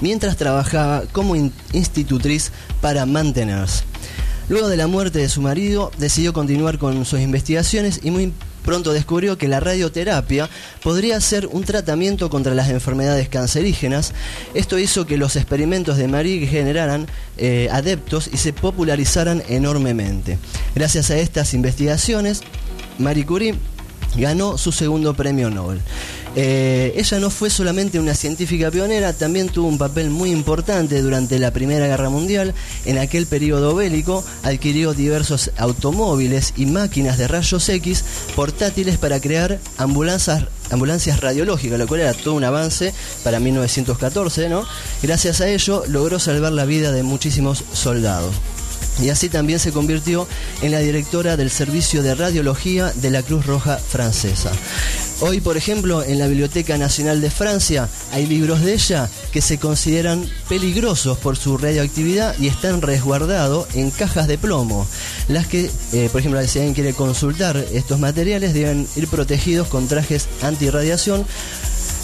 mientras 0.00 0.36
trabajaba 0.36 1.04
como 1.12 1.36
in- 1.36 1.52
institutriz 1.72 2.50
para 2.80 3.06
mantenerse. 3.06 3.84
Luego 4.48 4.68
de 4.68 4.76
la 4.76 4.88
muerte 4.88 5.20
de 5.20 5.28
su 5.28 5.40
marido, 5.40 5.90
decidió 5.98 6.32
continuar 6.32 6.78
con 6.78 7.04
sus 7.06 7.20
investigaciones 7.20 8.00
y 8.02 8.10
muy 8.10 8.32
pronto 8.64 8.92
descubrió 8.92 9.38
que 9.38 9.46
la 9.46 9.60
radioterapia 9.60 10.48
podría 10.82 11.20
ser 11.20 11.46
un 11.46 11.64
tratamiento 11.64 12.30
contra 12.30 12.54
las 12.54 12.70
enfermedades 12.70 13.28
cancerígenas. 13.28 14.12
Esto 14.54 14.78
hizo 14.78 15.06
que 15.06 15.18
los 15.18 15.36
experimentos 15.36 15.96
de 15.96 16.08
Marie 16.08 16.46
generaran 16.46 17.06
eh, 17.36 17.68
adeptos 17.70 18.28
y 18.32 18.38
se 18.38 18.52
popularizaran 18.52 19.42
enormemente. 19.48 20.38
Gracias 20.74 21.10
a 21.10 21.18
estas 21.18 21.54
investigaciones, 21.54 22.40
Marie 22.98 23.26
Curie 23.26 23.54
ganó 24.16 24.58
su 24.58 24.72
segundo 24.72 25.14
premio 25.14 25.50
Nobel. 25.50 25.80
Eh, 26.36 26.92
ella 26.96 27.20
no 27.20 27.30
fue 27.30 27.48
solamente 27.48 28.00
una 28.00 28.14
científica 28.14 28.70
pionera, 28.70 29.12
también 29.12 29.48
tuvo 29.48 29.68
un 29.68 29.78
papel 29.78 30.10
muy 30.10 30.30
importante 30.30 31.00
durante 31.00 31.38
la 31.38 31.52
Primera 31.52 31.86
Guerra 31.86 32.10
Mundial. 32.10 32.54
En 32.84 32.98
aquel 32.98 33.26
periodo 33.26 33.74
bélico 33.74 34.24
adquirió 34.42 34.94
diversos 34.94 35.50
automóviles 35.56 36.54
y 36.56 36.66
máquinas 36.66 37.18
de 37.18 37.28
rayos 37.28 37.68
X 37.68 38.04
portátiles 38.34 38.98
para 38.98 39.20
crear 39.20 39.60
ambulancias, 39.78 40.44
ambulancias 40.70 41.20
radiológicas, 41.20 41.78
lo 41.78 41.86
cual 41.86 42.00
era 42.00 42.14
todo 42.14 42.34
un 42.34 42.44
avance 42.44 42.92
para 43.22 43.38
1914, 43.38 44.48
¿no? 44.48 44.64
Gracias 45.02 45.40
a 45.40 45.48
ello 45.48 45.84
logró 45.88 46.18
salvar 46.18 46.52
la 46.52 46.64
vida 46.64 46.92
de 46.92 47.02
muchísimos 47.02 47.64
soldados. 47.72 48.34
Y 49.02 49.10
así 49.10 49.28
también 49.28 49.58
se 49.58 49.72
convirtió 49.72 50.26
en 50.62 50.70
la 50.70 50.78
directora 50.78 51.36
del 51.36 51.50
Servicio 51.50 52.02
de 52.02 52.14
Radiología 52.14 52.92
de 52.94 53.10
la 53.10 53.22
Cruz 53.22 53.46
Roja 53.46 53.78
Francesa. 53.78 54.52
Hoy, 55.20 55.40
por 55.40 55.56
ejemplo, 55.56 56.02
en 56.02 56.18
la 56.18 56.26
Biblioteca 56.26 56.76
Nacional 56.76 57.20
de 57.20 57.30
Francia 57.30 57.88
hay 58.12 58.26
libros 58.26 58.60
de 58.62 58.74
ella 58.74 59.08
que 59.32 59.40
se 59.40 59.58
consideran 59.58 60.28
peligrosos 60.48 61.18
por 61.18 61.36
su 61.36 61.56
radioactividad 61.56 62.36
y 62.38 62.48
están 62.48 62.82
resguardados 62.82 63.66
en 63.74 63.90
cajas 63.90 64.26
de 64.26 64.38
plomo. 64.38 64.86
Las 65.28 65.46
que, 65.46 65.70
eh, 65.92 66.08
por 66.10 66.20
ejemplo, 66.20 66.46
si 66.46 66.58
alguien 66.58 66.74
quiere 66.74 66.94
consultar 66.94 67.56
estos 67.72 67.98
materiales, 67.98 68.54
deben 68.54 68.86
ir 68.96 69.08
protegidos 69.08 69.68
con 69.68 69.88
trajes 69.88 70.28
antirradiación 70.42 71.24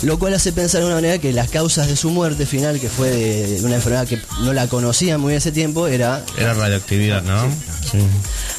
lo 0.03 0.19
cual 0.19 0.35
hace 0.35 0.53
pensar 0.53 0.81
de 0.81 0.87
una 0.87 0.95
manera 0.97 1.19
que 1.19 1.33
las 1.33 1.49
causas 1.51 1.89
de 1.89 1.97
su 1.97 2.11
muerte 2.11 2.47
final, 2.47 2.81
que 2.81 2.89
fue 2.89 3.11
de, 3.11 3.61
una 3.65 3.77
enfermedad 3.77 4.07
que 4.07 4.19
no 4.43 4.53
la 4.53 4.67
conocían 4.67 5.21
muy 5.21 5.35
ese 5.35 5.53
tiempo, 5.53 5.87
era... 5.87 6.25
Era 6.39 6.55
radioactividad, 6.55 7.23
¿no? 7.23 7.43
Sí. 7.91 7.99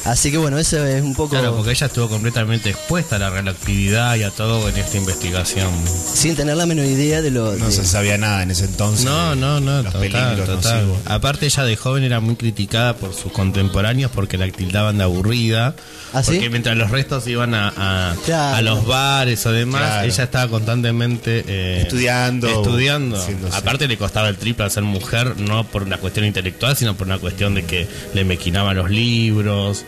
Así 0.04 0.30
que 0.30 0.38
bueno, 0.38 0.58
eso 0.58 0.84
es 0.86 1.02
un 1.02 1.14
poco... 1.14 1.30
Claro, 1.30 1.54
porque 1.56 1.70
ella 1.72 1.86
estuvo 1.86 2.08
completamente 2.08 2.70
expuesta 2.70 3.16
a 3.16 3.18
la 3.18 3.30
radioactividad 3.30 4.16
y 4.16 4.22
a 4.24 4.30
todo 4.30 4.68
en 4.68 4.76
esta 4.76 4.96
investigación. 4.96 5.68
Sin 6.14 6.34
tener 6.36 6.56
la 6.56 6.66
menor 6.66 6.86
idea 6.86 7.22
de 7.22 7.30
lo... 7.30 7.52
No 7.56 7.66
de- 7.66 7.72
se 7.72 7.84
sabía 7.84 8.18
nada 8.18 8.42
en 8.42 8.50
ese 8.50 8.64
entonces. 8.66 9.04
No, 9.04 9.34
no, 9.34 9.60
no, 9.60 9.82
Los 9.82 9.92
total, 9.92 10.00
peligros 10.00 10.46
total. 10.48 10.76
nocivos. 10.86 10.98
Aparte 11.06 11.46
ella 11.46 11.64
de 11.64 11.76
joven 11.76 12.04
era 12.04 12.20
muy 12.20 12.36
criticada 12.36 12.94
por 12.96 13.14
sus 13.14 13.32
contemporáneos 13.32 14.10
porque 14.12 14.36
la 14.38 14.50
tildaban 14.50 14.98
de 14.98 15.04
aburrida. 15.04 15.74
¿Ah, 16.12 16.22
sí? 16.22 16.32
Porque 16.32 16.50
mientras 16.50 16.76
los 16.76 16.90
restos 16.90 17.26
iban 17.26 17.54
a, 17.54 17.72
a, 17.76 18.14
Claro. 18.26 18.56
a 18.56 18.60
los 18.62 18.86
bares 18.86 19.46
o 19.46 19.52
demás, 19.52 19.80
Claro. 19.82 20.08
ella 20.08 20.24
estaba 20.24 20.48
constantemente 20.50 21.31
eh, 21.46 21.80
Estudiando, 21.82 22.48
Estudiando. 22.48 23.16
Aparte 23.52 23.88
le 23.88 23.96
costaba 23.96 24.28
el 24.28 24.36
triple 24.36 24.64
al 24.64 24.70
ser 24.70 24.82
mujer, 24.82 25.38
no 25.38 25.64
por 25.64 25.82
una 25.82 25.98
cuestión 25.98 26.24
intelectual, 26.26 26.76
sino 26.76 26.96
por 26.96 27.06
una 27.06 27.18
cuestión 27.18 27.54
de 27.54 27.64
que 27.64 27.86
le 28.14 28.24
mequinaban 28.24 28.76
los 28.76 28.90
libros 28.90 29.84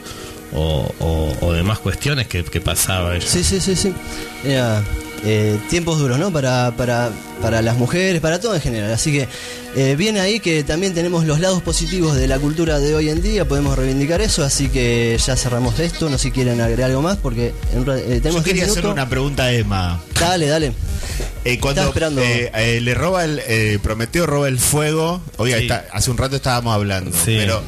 o, 0.53 0.93
o- 1.01 1.37
o 1.41 1.53
demás 1.53 1.79
cuestiones 1.79 2.27
que, 2.27 2.45
que 2.45 2.61
pasaba 2.61 3.17
ella. 3.17 3.27
Sí, 3.27 3.43
sí, 3.45 3.61
sí, 3.61 3.75
sí. 3.77 3.93
Era, 4.45 4.83
eh, 5.25 5.59
tiempos 5.71 5.99
duros, 5.99 6.19
¿no? 6.19 6.31
Para, 6.33 6.75
para, 6.77 7.11
para 7.41 7.63
las 7.63 7.77
mujeres, 7.79 8.21
para 8.21 8.41
todo 8.41 8.55
en 8.55 8.61
general. 8.61 8.93
Así 8.93 9.11
que 9.13 9.27
eh, 9.77 9.97
bien 9.97 10.19
ahí 10.19 10.39
que 10.41 10.63
también 10.65 10.93
tenemos 10.95 11.25
los 11.25 11.41
lados 11.41 11.63
positivos 11.63 12.15
de 12.17 12.29
la 12.29 12.39
cultura 12.39 12.79
de 12.79 12.95
hoy 12.95 13.09
en 13.09 13.23
día, 13.23 13.47
podemos 13.49 13.77
reivindicar 13.77 14.21
eso, 14.21 14.45
así 14.45 14.69
que 14.69 15.19
ya 15.25 15.37
cerramos 15.37 15.79
esto, 15.81 16.09
no 16.11 16.19
sé 16.19 16.25
si 16.25 16.31
quieren 16.31 16.61
agregar 16.61 16.91
algo 16.91 17.03
más, 17.03 17.17
porque 17.17 17.55
en 17.73 17.81
eh, 17.83 17.85
Yo 18.17 18.23
tenemos 18.23 18.43
quería 18.45 18.65
10 18.65 18.71
hacer 18.73 18.83
minutos. 18.85 18.93
una 18.93 19.09
pregunta 19.09 19.45
a 19.45 19.53
Emma. 19.53 20.01
Dale, 20.21 20.47
dale. 20.47 20.73
Eh, 21.45 21.59
cuando 21.59 21.83
esperando. 21.83 22.23
eh, 22.23 22.51
eh, 22.55 22.81
le 22.81 22.95
roba 22.95 23.25
el 23.25 23.41
eh, 23.47 23.79
Prometeo 23.83 24.27
roba 24.27 24.49
el 24.49 24.59
fuego, 24.59 25.21
oiga, 25.39 25.57
Sí. 25.59 25.65
está- 25.65 25.85
hace 25.93 26.11
un 26.11 26.17
rato 26.19 26.37
estábamos 26.37 26.75
hablando, 26.75 27.11
Sí. 27.13 27.35
pero 27.39 27.63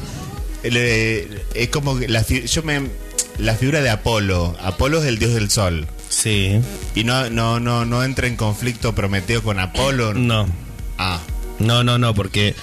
eh, 0.63 1.27
es 1.53 1.69
como 1.69 1.97
que 1.99 2.07
la, 2.07 2.23
yo 2.25 2.63
me 2.63 2.81
la 3.37 3.53
figura 3.55 3.81
de 3.81 3.89
Apolo, 3.89 4.55
Apolo 4.61 4.99
es 5.01 5.05
el 5.07 5.19
dios 5.19 5.33
del 5.33 5.49
sol 5.51 5.87
Sí. 6.19 6.59
y 6.95 7.03
no 7.03 7.29
no 7.29 7.59
no 7.59 7.85
no 7.85 8.03
entra 8.03 8.25
en 8.27 8.35
conflicto 8.37 8.95
Prometeo 8.95 9.43
con 9.43 9.59
Apolo. 9.59 10.15
No. 10.15 10.47
Ah, 10.97 11.19
No, 11.59 11.83
no, 11.83 11.99
no, 11.99 12.15
porque 12.15 12.55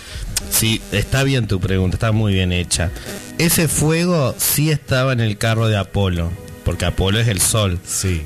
sí, 0.51 0.81
está 0.91 1.23
bien 1.23 1.47
tu 1.47 1.61
pregunta, 1.61 1.95
está 1.97 2.11
muy 2.11 2.33
bien 2.35 2.53
hecha. 2.53 2.91
Ese 3.39 3.69
fuego 3.69 4.35
sí 4.39 4.71
estaba 4.71 5.13
en 5.13 5.21
el 5.21 5.39
carro 5.39 5.69
de 5.69 5.77
Apolo, 5.77 6.33
porque 6.65 6.85
Apolo 6.85 7.21
es 7.21 7.29
el 7.29 7.41
sol, 7.41 7.79
sí. 7.87 8.23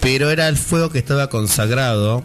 pero 0.00 0.30
era 0.30 0.46
el 0.48 0.56
fuego 0.58 0.90
que 0.90 0.98
estaba 0.98 1.28
consagrado 1.30 2.22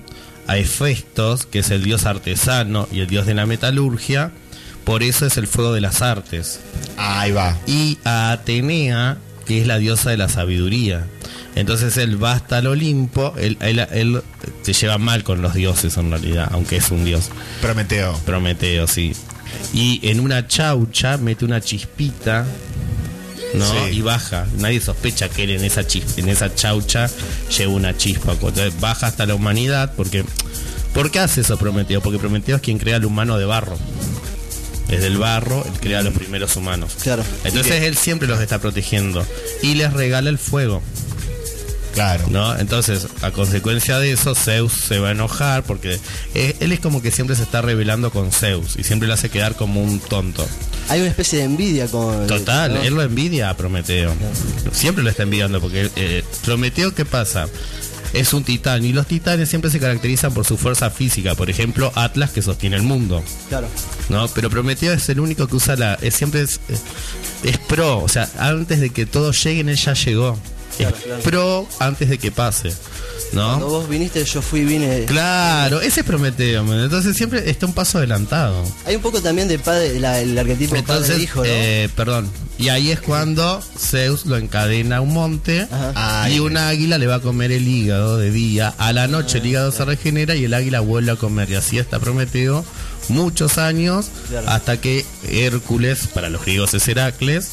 a 0.48 0.58
Hefestos, 0.58 1.46
que 1.46 1.60
es 1.60 1.70
el 1.72 1.84
dios 1.84 2.06
artesano 2.06 2.88
y 2.92 3.00
el 3.00 3.08
dios 3.08 3.26
de 3.26 3.34
la 3.34 3.46
metalurgia, 3.46 4.32
por 4.84 5.04
eso 5.04 5.26
es 5.26 5.38
el 5.38 5.48
fuego 5.48 5.72
de 5.74 5.80
las 5.82 6.02
artes. 6.02 6.60
Ahí 6.98 7.32
va. 7.32 7.58
Y 7.68 7.98
a 8.04 8.32
Atenea, 8.32 9.18
que 9.46 9.62
es 9.62 9.68
la 9.68 9.78
diosa 9.78 10.10
de 10.10 10.18
la 10.18 10.28
sabiduría. 10.28 11.08
Entonces 11.56 11.98
él 11.98 12.22
va 12.24 12.34
hasta 12.34 12.60
el 12.60 12.68
Olimpo, 12.68 13.34
él, 13.38 13.58
él- 13.62 13.88
él 13.92 14.22
se 14.62 14.74
lleva 14.74 14.98
mal 14.98 15.24
con 15.24 15.42
los 15.42 15.54
dioses 15.54 15.98
en 15.98 16.10
realidad, 16.10 16.48
aunque 16.52 16.78
es 16.78 16.92
un 16.92 17.04
dios. 17.04 17.30
Prometeo. 17.62 18.18
Prometeo, 18.26 18.88
sí. 18.88 19.14
Y 19.74 20.00
en 20.08 20.20
una 20.22 20.48
chaucha 20.48 21.18
mete 21.18 21.44
una 21.44 21.60
chispita, 21.60 22.46
¿no? 23.54 23.66
Sí. 23.70 23.98
Y 23.98 24.02
baja. 24.02 24.46
Nadie 24.60 24.80
sospecha 24.80 25.28
que 25.28 25.44
él 25.44 25.52
en 25.52 25.66
esa 25.66 25.82
chis- 25.82 26.18
en 26.18 26.30
esa 26.30 26.56
chaucha 26.56 27.10
lleva 27.58 27.74
una 27.74 27.98
chispa. 27.98 28.32
Entonces 28.32 28.80
baja 28.80 29.08
hasta 29.08 29.26
la 29.26 29.36
humanidad 29.36 29.94
porque 29.98 30.24
¿Por 30.94 31.10
qué 31.10 31.20
hace 31.20 31.40
eso 31.40 31.58
Prometeo? 31.58 32.02
Porque 32.02 32.20
Prometeo 32.20 32.58
es 32.58 32.62
quien 32.62 32.78
crea 32.78 32.98
al 32.98 33.06
humano 33.06 33.38
de 33.38 33.46
barro. 33.46 33.78
Desde 34.90 35.08
el 35.08 35.18
barro, 35.18 35.64
él 35.66 35.80
crea 35.80 36.00
a 36.00 36.02
los 36.02 36.14
primeros 36.14 36.54
humanos. 36.58 36.92
Claro. 37.02 37.24
Entonces 37.46 37.84
él 37.84 37.96
siempre 37.96 38.28
los 38.28 38.42
está 38.42 38.60
protegiendo. 38.60 39.26
Y 39.64 39.76
les 39.76 39.94
regala 39.94 40.30
el 40.30 40.38
fuego. 40.38 40.82
Claro. 41.94 42.26
¿No? 42.30 42.58
Entonces, 42.58 43.08
a 43.22 43.32
consecuencia 43.32 44.00
de 44.00 44.12
eso, 44.12 44.36
Zeus 44.36 44.74
se 44.74 45.00
va 45.00 45.10
a 45.10 45.12
enojar 45.12 45.64
porque 45.64 46.00
eh, 46.34 46.56
él 46.60 46.72
es 46.72 46.80
como 46.80 47.02
que 47.02 47.12
siempre 47.12 47.36
se 47.36 47.44
está 47.44 47.62
rebelando 47.62 48.12
con 48.12 48.32
Zeus 48.32 48.76
y 48.78 48.84
siempre 48.84 49.08
le 49.08 49.14
hace 49.14 49.30
quedar 49.30 49.56
como 49.56 49.82
un 49.84 50.00
tonto. 50.00 50.48
Hay 50.90 51.02
una 51.02 51.10
especie 51.10 51.40
de 51.40 51.46
envidia 51.46 51.88
con. 51.88 52.28
Total, 52.28 52.74
¿no? 52.74 52.82
él 52.82 52.94
lo 52.94 53.02
envidia 53.02 53.50
a 53.50 53.58
Prometeo. 53.58 54.14
Siempre 54.72 55.04
lo 55.04 55.10
está 55.10 55.24
envidiando 55.24 55.60
porque 55.62 55.90
eh, 55.96 56.24
Prometeo, 56.44 56.94
¿qué 56.94 57.06
pasa? 57.06 57.48
Es 58.14 58.34
un 58.34 58.44
titán 58.44 58.84
y 58.84 58.92
los 58.92 59.08
titanes 59.08 59.48
siempre 59.48 59.72
se 59.72 59.80
caracterizan 59.80 60.34
por 60.34 60.46
su 60.46 60.58
fuerza 60.58 60.90
física. 60.90 61.36
Por 61.36 61.50
ejemplo, 61.50 61.94
Atlas 61.96 62.32
que 62.32 62.42
sostiene 62.42 62.76
el 62.76 62.84
mundo. 62.84 63.24
Claro. 63.48 63.68
¿no? 64.10 64.28
Pero 64.28 64.50
Prometeo 64.50 64.92
es 64.92 65.08
el 65.10 65.20
único 65.20 65.48
que 65.48 65.56
usa 65.56 65.76
la. 65.78 65.94
Es, 66.02 66.16
siempre 66.16 66.42
es, 66.42 66.60
es 67.44 67.58
pro, 67.58 68.00
o 68.00 68.10
sea, 68.10 68.30
antes 68.38 68.82
de 68.82 68.90
que 68.90 69.06
todos 69.06 69.42
lleguen, 69.44 69.70
él 69.70 69.78
ya 69.78 69.94
llegó. 69.94 70.38
Claro, 70.78 70.96
es 70.98 71.04
claro. 71.04 71.22
pro 71.24 71.68
antes 71.80 72.10
de 72.10 72.18
que 72.18 72.32
pase. 72.32 72.74
Cuando 73.34 73.60
¿No? 73.60 73.68
vos 73.68 73.88
viniste, 73.90 74.24
yo 74.26 74.42
fui, 74.42 74.66
vine. 74.66 75.06
Claro, 75.06 75.80
ese 75.80 76.02
es 76.02 76.06
Prometeo, 76.06 76.66
man. 76.66 76.80
entonces 76.82 77.16
siempre 77.16 77.50
está 77.50 77.66
un 77.66 77.74
paso 77.74 77.98
adelantado. 78.00 78.62
Hay 78.86 78.96
un 78.98 79.02
poco 79.02 79.22
también 79.22 79.48
de 79.48 79.58
padre, 79.58 80.00
la- 80.02 80.20
el 80.20 80.38
arquetipo 80.38 80.76
Entonces, 80.76 81.12
padre-hijo, 81.12 81.40
¿no? 81.40 81.46
eh, 81.46 81.88
perdón, 81.96 82.30
y 82.58 82.68
ahí 82.70 82.92
es 82.92 83.00
cuando 83.00 83.62
Zeus 83.80 84.26
lo 84.26 84.36
encadena 84.36 84.98
a 84.98 85.02
un 85.02 85.14
monte 85.14 85.66
Ajá. 85.72 86.30
y 86.30 86.40
un 86.42 86.58
águila 86.58 86.98
le 86.98 87.08
va 87.08 87.16
a 87.16 87.20
comer 87.22 87.54
el 87.54 87.66
hígado 87.68 88.18
de 88.18 88.32
día. 88.32 88.74
A 88.78 88.92
la 88.92 89.08
noche 89.08 89.38
el 89.38 89.46
hígado 89.46 89.72
se 89.72 89.86
regenera 89.86 90.36
y 90.36 90.44
el 90.44 90.54
águila 90.54 90.82
vuelve 90.82 91.12
a 91.12 91.16
comer. 91.16 91.50
Y 91.52 91.56
así 91.56 91.78
está 91.78 92.00
Prometeo 92.00 92.66
muchos 93.08 93.58
años 93.58 94.08
Claro. 94.28 94.50
hasta 94.50 94.82
que 94.82 95.06
Hércules, 95.30 96.08
para 96.14 96.30
los 96.30 96.42
griegos 96.44 96.74
es 96.74 96.86
Heracles, 96.88 97.48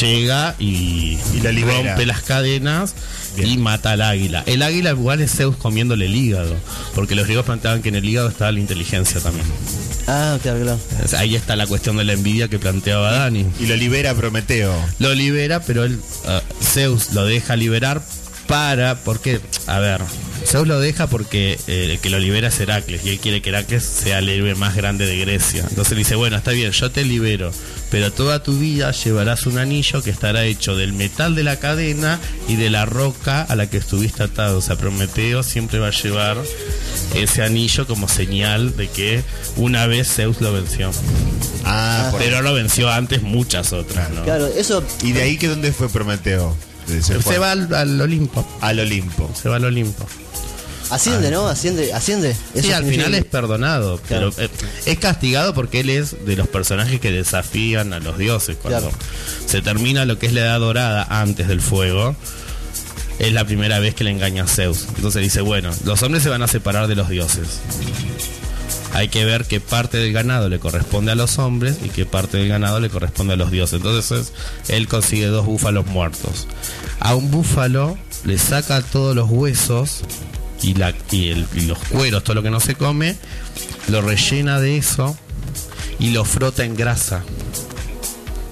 llega 0.00 0.54
y, 0.58 1.18
Y 1.34 1.40
lo 1.42 1.52
libera. 1.52 1.90
rompe 1.90 2.06
las 2.06 2.22
cadenas 2.22 2.94
y 3.36 3.56
mata 3.58 3.92
al 3.92 4.02
águila. 4.02 4.42
El 4.46 4.62
águila 4.62 4.90
igual 4.90 5.20
es 5.20 5.32
Zeus 5.32 5.56
comiéndole 5.56 6.06
el 6.06 6.14
hígado, 6.16 6.56
porque 6.94 7.14
los 7.14 7.24
griegos 7.26 7.46
planteaban 7.46 7.82
que 7.82 7.88
en 7.90 7.96
el 7.96 8.04
hígado 8.04 8.28
estaba 8.28 8.50
la 8.52 8.60
inteligencia 8.60 9.20
también. 9.20 9.46
Ah, 10.06 10.38
claro, 10.42 10.78
Ahí 11.18 11.36
está 11.36 11.54
la 11.54 11.66
cuestión 11.66 11.96
de 11.98 12.04
la 12.04 12.14
envidia 12.14 12.48
que 12.48 12.58
planteaba 12.58 13.12
Dani. 13.12 13.46
Y 13.60 13.66
lo 13.66 13.76
libera 13.76 14.14
Prometeo. 14.14 14.74
Lo 14.98 15.14
libera, 15.14 15.60
pero 15.60 15.84
él, 15.84 16.00
ah, 16.26 16.42
Zeus 16.62 17.12
lo 17.12 17.24
deja 17.26 17.56
liberar 17.56 18.02
para, 18.46 18.96
porque, 18.96 19.40
a 19.66 19.78
ver, 19.78 20.00
Zeus 20.48 20.66
lo 20.66 20.80
deja 20.80 21.06
porque 21.08 21.58
eh, 21.66 21.88
el 21.90 21.98
que 21.98 22.08
lo 22.08 22.18
libera 22.18 22.48
es 22.48 22.58
Heracles 22.58 23.04
y 23.04 23.10
él 23.10 23.18
quiere 23.18 23.42
que 23.42 23.50
Heracles 23.50 23.84
sea 23.84 24.20
el 24.20 24.30
héroe 24.30 24.54
más 24.54 24.74
grande 24.74 25.04
de 25.04 25.18
Grecia. 25.18 25.62
Entonces 25.68 25.92
le 25.92 25.98
dice, 25.98 26.14
bueno, 26.14 26.38
está 26.38 26.52
bien, 26.52 26.72
yo 26.72 26.90
te 26.90 27.04
libero, 27.04 27.50
pero 27.90 28.10
toda 28.12 28.42
tu 28.42 28.58
vida 28.58 28.90
llevarás 28.92 29.44
un 29.46 29.58
anillo 29.58 30.02
que 30.02 30.08
estará 30.08 30.44
hecho 30.44 30.74
del 30.74 30.94
metal 30.94 31.34
de 31.34 31.42
la 31.42 31.56
cadena 31.56 32.18
y 32.48 32.56
de 32.56 32.70
la 32.70 32.86
roca 32.86 33.42
a 33.42 33.56
la 33.56 33.68
que 33.68 33.76
estuviste 33.76 34.22
atado. 34.22 34.58
O 34.58 34.62
sea, 34.62 34.76
Prometeo 34.76 35.42
siempre 35.42 35.80
va 35.80 35.88
a 35.88 35.90
llevar 35.90 36.38
ese 37.14 37.42
anillo 37.42 37.86
como 37.86 38.08
señal 38.08 38.74
de 38.74 38.88
que 38.88 39.22
una 39.56 39.86
vez 39.86 40.10
Zeus 40.14 40.40
lo 40.40 40.54
venció. 40.54 40.90
Ah, 41.66 42.10
Pero 42.16 42.40
lo 42.40 42.54
venció 42.54 42.90
antes 42.90 43.20
muchas 43.20 43.74
otras, 43.74 44.08
¿no? 44.10 44.24
Claro, 44.24 44.46
eso. 44.46 44.82
¿Y 45.02 45.12
de 45.12 45.22
ahí 45.22 45.36
que 45.36 45.48
dónde 45.48 45.72
fue 45.72 45.90
Prometeo? 45.90 46.56
Se, 47.02 47.38
va 47.38 47.52
al, 47.52 47.74
al 47.74 48.00
Olimpo. 48.00 48.48
al 48.62 48.80
Olimpo. 48.80 49.30
Se 49.34 49.50
va 49.50 49.56
al 49.56 49.66
Olimpo. 49.66 50.06
Asciende, 50.90 51.30
¿no? 51.30 51.46
Asciende, 51.48 51.92
asciende. 51.92 52.34
Sí, 52.34 52.72
al 52.72 52.82
significa 52.82 53.04
final 53.04 53.14
es 53.14 53.24
perdonado, 53.24 54.00
pero 54.08 54.30
eh, 54.38 54.48
es 54.86 54.98
castigado 54.98 55.54
porque 55.54 55.80
él 55.80 55.90
es 55.90 56.24
de 56.24 56.36
los 56.36 56.48
personajes 56.48 57.00
que 57.00 57.10
desafían 57.12 57.92
a 57.92 58.00
los 58.00 58.16
dioses. 58.18 58.56
Cuando 58.60 58.80
Claro. 58.88 58.96
se 59.46 59.60
termina 59.62 60.04
lo 60.04 60.18
que 60.18 60.26
es 60.26 60.32
la 60.32 60.40
edad 60.42 60.60
dorada 60.60 61.06
antes 61.10 61.48
del 61.48 61.60
fuego, 61.60 62.16
es 63.18 63.32
la 63.32 63.44
primera 63.44 63.78
vez 63.80 63.94
que 63.94 64.04
le 64.04 64.10
engaña 64.12 64.44
a 64.44 64.46
Zeus. 64.46 64.86
Entonces 64.96 65.22
dice, 65.22 65.40
bueno, 65.40 65.70
los 65.84 66.02
hombres 66.02 66.22
se 66.22 66.28
van 66.28 66.42
a 66.42 66.48
separar 66.48 66.86
de 66.86 66.94
los 66.96 67.08
dioses. 67.08 67.60
Hay 68.94 69.08
que 69.08 69.24
ver 69.24 69.44
qué 69.44 69.60
parte 69.60 69.98
del 69.98 70.12
ganado 70.12 70.48
le 70.48 70.58
corresponde 70.58 71.12
a 71.12 71.14
los 71.14 71.38
hombres 71.38 71.76
y 71.84 71.90
qué 71.90 72.06
parte 72.06 72.38
del 72.38 72.48
ganado 72.48 72.80
le 72.80 72.88
corresponde 72.88 73.34
a 73.34 73.36
los 73.36 73.50
dioses. 73.50 73.74
Entonces 73.76 74.32
él 74.68 74.88
consigue 74.88 75.26
dos 75.26 75.44
búfalos 75.46 75.86
muertos. 75.86 76.46
A 76.98 77.14
un 77.14 77.30
búfalo 77.30 77.98
le 78.24 78.38
saca 78.38 78.80
todos 78.82 79.14
los 79.14 79.28
huesos 79.30 80.00
y, 80.62 80.74
la, 80.74 80.94
y, 81.10 81.28
el- 81.30 81.46
y 81.54 81.60
los 81.62 81.78
cueros, 81.78 82.24
todo 82.24 82.34
lo 82.34 82.42
que 82.42 82.50
no 82.50 82.60
se 82.60 82.74
come, 82.74 83.16
lo 83.88 84.00
rellena 84.02 84.60
de 84.60 84.76
eso 84.78 85.16
y 85.98 86.10
lo 86.10 86.24
frota 86.24 86.64
en 86.64 86.74
grasa. 86.76 87.22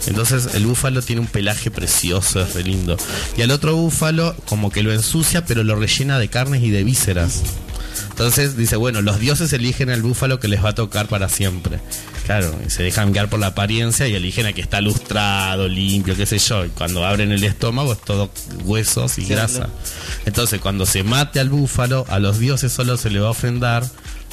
Entonces 0.07 0.55
el 0.55 0.67
búfalo 0.67 1.03
tiene 1.03 1.21
un 1.21 1.27
pelaje 1.27 1.71
precioso, 1.71 2.41
es 2.41 2.55
lindo. 2.65 2.97
Y 3.37 3.43
al 3.43 3.51
otro 3.51 3.75
búfalo 3.75 4.37
como 4.47 4.71
que 4.71 4.83
lo 4.85 4.93
ensucia, 4.93 5.45
pero 5.45 5.65
lo 5.65 5.75
rellena 5.75 6.19
de 6.19 6.29
carnes 6.29 6.63
y 6.63 6.71
de 6.71 6.85
vísceras. 6.85 7.43
Entonces 8.11 8.57
dice, 8.57 8.77
bueno, 8.77 9.03
los 9.03 9.19
dioses 9.19 9.53
eligen 9.53 9.91
al 9.91 10.03
búfalo 10.03 10.39
que 10.39 10.49
les 10.49 10.65
va 10.65 10.71
a 10.71 10.75
tocar 10.75 11.09
para 11.09 11.29
siempre. 11.29 11.81
Claro, 12.27 12.53
se 12.67 12.83
dejan 12.83 13.13
guiar 13.13 13.31
por 13.31 13.39
la 13.39 13.49
apariencia 13.49 14.09
y 14.09 14.15
eligen 14.15 14.47
a 14.47 14.53
que 14.53 14.61
está 14.61 14.81
lustrado, 14.81 15.69
limpio, 15.69 16.17
qué 16.17 16.27
sé 16.27 16.39
yo. 16.39 16.65
Y 16.65 16.71
cuando 16.71 17.07
abren 17.07 17.31
el 17.31 17.45
estómago 17.45 17.93
es 17.93 18.01
todo 18.01 18.31
huesos 18.65 19.19
y 19.19 19.23
Sí, 19.23 19.29
grasa. 19.29 19.69
Entonces 20.25 20.61
cuando 20.61 20.87
se 20.87 21.05
mate 21.05 21.39
al 21.39 21.51
búfalo, 21.51 22.05
a 22.09 22.19
los 22.19 22.41
dioses 22.41 22.73
solo 22.73 22.97
se 22.97 23.11
le 23.11 23.21
va 23.21 23.29
a 23.29 23.31
ofrendar 23.31 23.85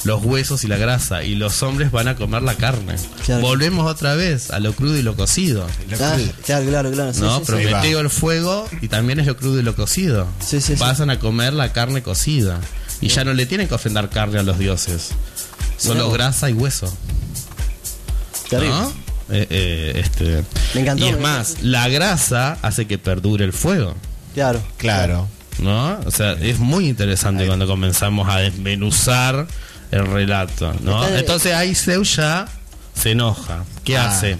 los 0.02 0.24
huesos 0.24 0.64
y 0.64 0.66
la 0.66 0.76
grasa. 0.76 1.22
Y 1.22 1.36
los 1.36 1.62
hombres 1.62 1.92
van 1.92 2.08
a 2.08 2.16
comer 2.16 2.42
la 2.42 2.56
carne. 2.56 2.96
Claro. 3.24 3.42
Volvemos 3.42 3.90
otra 3.90 4.14
vez 4.14 4.50
a 4.50 4.58
lo 4.58 4.72
crudo 4.72 4.98
y 4.98 5.02
lo 5.02 5.14
cocido. 5.14 5.66
Claro, 5.88 6.22
claro, 6.44 6.90
claro. 6.90 7.14
sí, 7.14 7.20
¿no? 7.20 7.38
sí. 7.38 7.44
Prometeo 7.46 8.00
el 8.00 8.10
fuego 8.10 8.68
y 8.82 8.88
también 8.88 9.20
es 9.20 9.26
lo 9.26 9.36
crudo 9.36 9.60
y 9.60 9.62
lo 9.62 9.76
cocido. 9.76 10.26
Sí, 10.44 10.60
sí. 10.60 10.74
Pasan 10.74 11.10
a 11.10 11.20
comer 11.20 11.52
la 11.52 11.72
carne 11.72 12.02
cocida. 12.02 12.60
Y 13.00 13.08
ya 13.08 13.24
no 13.24 13.34
le 13.34 13.46
tienen 13.46 13.68
que 13.68 13.74
ofrendar 13.74 14.10
carne 14.10 14.38
a 14.38 14.42
los 14.42 14.58
dioses. 14.58 15.10
Solo 15.76 16.10
grasa 16.10 16.50
y 16.50 16.52
hueso. 16.52 16.92
Terrible. 18.48 18.74
¿no? 18.74 18.88
Eh, 19.30 19.46
eh, 19.50 19.92
este. 20.04 20.44
Me 20.74 20.82
encantó, 20.82 21.04
Y 21.04 21.08
es 21.08 21.16
me 21.16 21.22
más, 21.22 21.62
la 21.62 21.88
grasa 21.88 22.58
hace 22.62 22.86
que 22.86 22.98
perdure 22.98 23.44
el 23.44 23.52
fuego. 23.52 23.94
Claro. 24.34 24.62
Claro. 24.76 25.28
¿No? 25.58 25.98
O 26.04 26.10
sea, 26.10 26.32
es 26.32 26.58
muy 26.58 26.88
interesante 26.88 27.46
cuando 27.46 27.66
comenzamos 27.66 28.28
a 28.28 28.38
desmenuzar 28.38 29.46
el 29.92 30.06
relato, 30.06 30.74
¿no? 30.82 31.04
Está- 31.04 31.18
Entonces 31.20 31.54
ahí 31.54 31.74
Zeus 31.74 32.16
ya 32.16 32.46
se 32.94 33.12
enoja. 33.12 33.64
¿Qué 33.84 33.96
Ah. 33.96 34.08
hace? 34.10 34.36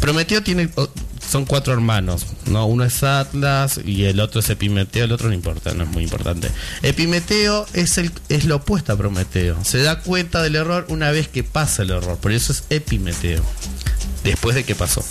Prometeo 0.00 0.42
tiene 0.42 0.70
son 1.28 1.44
cuatro 1.44 1.72
hermanos, 1.72 2.26
¿no? 2.46 2.66
Uno 2.66 2.84
es 2.84 3.02
Atlas 3.02 3.80
y 3.84 4.04
el 4.04 4.20
otro 4.20 4.40
es 4.40 4.48
Epimeteo, 4.48 5.04
el 5.04 5.12
otro 5.12 5.28
no 5.28 5.34
importa, 5.34 5.74
no 5.74 5.84
es 5.84 5.90
muy 5.90 6.04
importante. 6.04 6.50
Epimeteo 6.82 7.66
es 7.74 7.98
el 7.98 8.12
es 8.28 8.44
lo 8.44 8.56
opuesto 8.56 8.92
a 8.92 8.96
Prometeo. 8.96 9.62
Se 9.64 9.82
da 9.82 10.00
cuenta 10.00 10.42
del 10.42 10.56
error 10.56 10.86
una 10.88 11.10
vez 11.10 11.28
que 11.28 11.44
pasa 11.44 11.82
el 11.82 11.90
error, 11.90 12.16
por 12.18 12.32
eso 12.32 12.52
es 12.52 12.64
Epimeteo. 12.70 13.42
Después 14.24 14.54
de 14.54 14.64
que 14.64 14.74
pasó. 14.74 15.04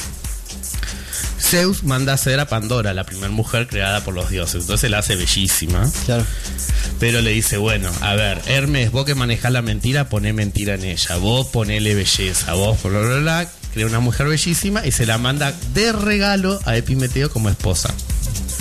Zeus 1.40 1.84
manda 1.84 2.12
a 2.12 2.16
hacer 2.16 2.40
a 2.40 2.48
Pandora, 2.48 2.94
la 2.94 3.06
primera 3.06 3.30
mujer 3.30 3.68
creada 3.68 4.04
por 4.04 4.14
los 4.14 4.30
dioses. 4.30 4.62
Entonces 4.64 4.90
la 4.90 5.00
hace 5.00 5.16
bellísima. 5.16 5.90
Claro. 6.06 6.26
Pero 7.00 7.22
le 7.22 7.32
dice, 7.32 7.58
bueno, 7.58 7.92
a 8.02 8.16
ver, 8.16 8.42
Hermes, 8.48 8.92
vos 8.92 9.06
que 9.06 9.16
manejás 9.16 9.52
la 9.52 9.62
mentira, 9.62 10.10
poné 10.10 10.34
mentira 10.34 10.74
en 10.74 10.84
ella. 10.84 11.16
Vos 11.18 11.48
ponele 11.48 11.94
belleza. 11.96 12.54
Vos, 12.54 12.82
bla, 12.84 13.00
bla, 13.00 13.20
bla. 13.20 13.50
Crea 13.78 13.86
una 13.86 14.00
mujer 14.00 14.28
bellísima 14.28 14.84
y 14.88 14.92
se 14.92 15.06
la 15.06 15.20
manda 15.20 15.54
de 15.76 15.92
regalo 15.92 16.60
a 16.66 16.76
Epimeteo 16.76 17.30
como 17.30 17.48
esposa. 17.48 17.94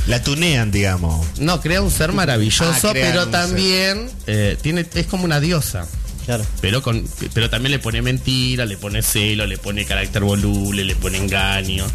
La 0.08 0.22
tunean, 0.22 0.70
digamos. 0.70 1.26
No, 1.38 1.62
crea 1.62 1.80
un 1.80 1.90
ser 1.90 2.12
maravilloso, 2.12 2.70
Ah, 2.70 2.92
crean 2.92 3.12
pero 3.12 3.28
también 3.28 4.10
eh, 4.26 4.58
tiene, 4.60 4.84
es 4.94 5.06
como 5.06 5.24
una 5.24 5.40
diosa. 5.40 5.86
Claro. 6.26 6.44
Pero, 6.60 6.82
con, 6.82 7.02
pero 7.32 7.48
también 7.48 7.72
le 7.72 7.78
pone 7.78 8.02
mentira, 8.02 8.66
le 8.66 8.76
pone 8.76 9.00
celo, 9.00 9.46
le 9.46 9.56
pone 9.56 9.86
carácter 9.86 10.22
voluble, 10.22 10.84
le 10.84 10.96
pone 10.96 11.16
engaño. 11.16 11.86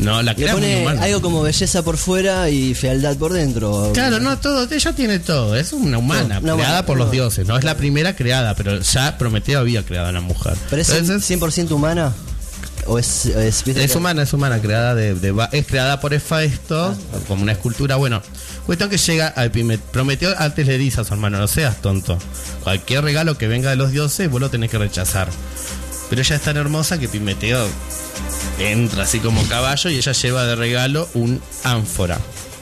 No, 0.00 0.22
la 0.24 0.32
Le 0.32 0.48
pone 0.48 0.88
algo 0.88 1.22
como 1.22 1.42
belleza 1.42 1.84
por 1.84 1.98
fuera 1.98 2.50
y 2.50 2.74
fealdad 2.74 3.16
por 3.16 3.32
dentro. 3.32 3.92
Claro, 3.94 4.18
no, 4.18 4.38
todo, 4.38 4.66
ella 4.68 4.92
tiene 4.92 5.20
todo, 5.20 5.54
es 5.54 5.72
una 5.72 5.98
humana, 5.98 6.40
creada 6.40 6.84
por 6.84 6.98
los 6.98 7.12
dioses, 7.12 7.46
no 7.46 7.56
es 7.56 7.62
la 7.62 7.76
primera 7.76 8.16
creada, 8.16 8.56
pero 8.56 8.80
ya 8.80 9.16
Prometeo 9.18 9.60
había 9.60 9.84
creado 9.84 10.08
a 10.08 10.10
una 10.10 10.20
mujer. 10.20 10.54
¿Pero 10.68 10.82
es 10.82 10.90
Entonces, 10.90 11.38
100% 11.38 11.70
humana? 11.70 12.12
¿O 12.86 12.98
es.? 12.98 13.26
Es, 13.26 13.66
es 13.66 13.94
humana, 13.96 14.22
es 14.22 14.32
humana, 14.32 14.60
creada 14.60 14.94
de, 14.94 15.14
de 15.14 15.48
es 15.52 15.66
creada 15.66 16.00
por 16.00 16.14
Hefesto, 16.14 16.96
como 17.28 17.42
una 17.42 17.52
escultura. 17.52 17.96
Bueno, 17.96 18.22
cuestión 18.64 18.90
que 18.90 18.98
llega 18.98 19.32
a 19.36 19.44
Epimet- 19.46 19.80
Prometeo 19.80 20.34
antes 20.38 20.66
le 20.66 20.78
dice 20.78 21.00
a 21.00 21.04
su 21.04 21.12
hermano, 21.14 21.38
no 21.38 21.48
seas 21.48 21.80
tonto. 21.82 22.18
Cualquier 22.62 23.02
regalo 23.04 23.36
que 23.38 23.48
venga 23.48 23.70
de 23.70 23.76
los 23.76 23.90
dioses, 23.92 24.30
vos 24.30 24.40
lo 24.40 24.50
tenés 24.50 24.70
que 24.70 24.78
rechazar. 24.78 25.28
Pero 26.08 26.22
ella 26.22 26.36
es 26.36 26.42
tan 26.42 26.56
hermosa 26.56 26.98
que 26.98 27.06
Epimeteo 27.06 27.66
entra 28.60 29.02
así 29.02 29.18
como 29.18 29.42
caballo 29.48 29.90
y 29.90 29.96
ella 29.96 30.12
lleva 30.12 30.44
de 30.44 30.54
regalo 30.54 31.08
un 31.14 31.42
ánfora 31.64 32.18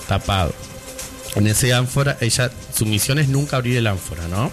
tapado. 0.09 0.55
En 1.35 1.47
ese 1.47 1.75
ánfora, 1.75 2.17
ella, 2.21 2.51
su 2.75 2.87
misión 2.87 3.19
es 3.19 3.29
nunca 3.29 3.57
abrir 3.57 3.77
el 3.77 3.87
ánfora, 3.87 4.27
¿no? 4.29 4.51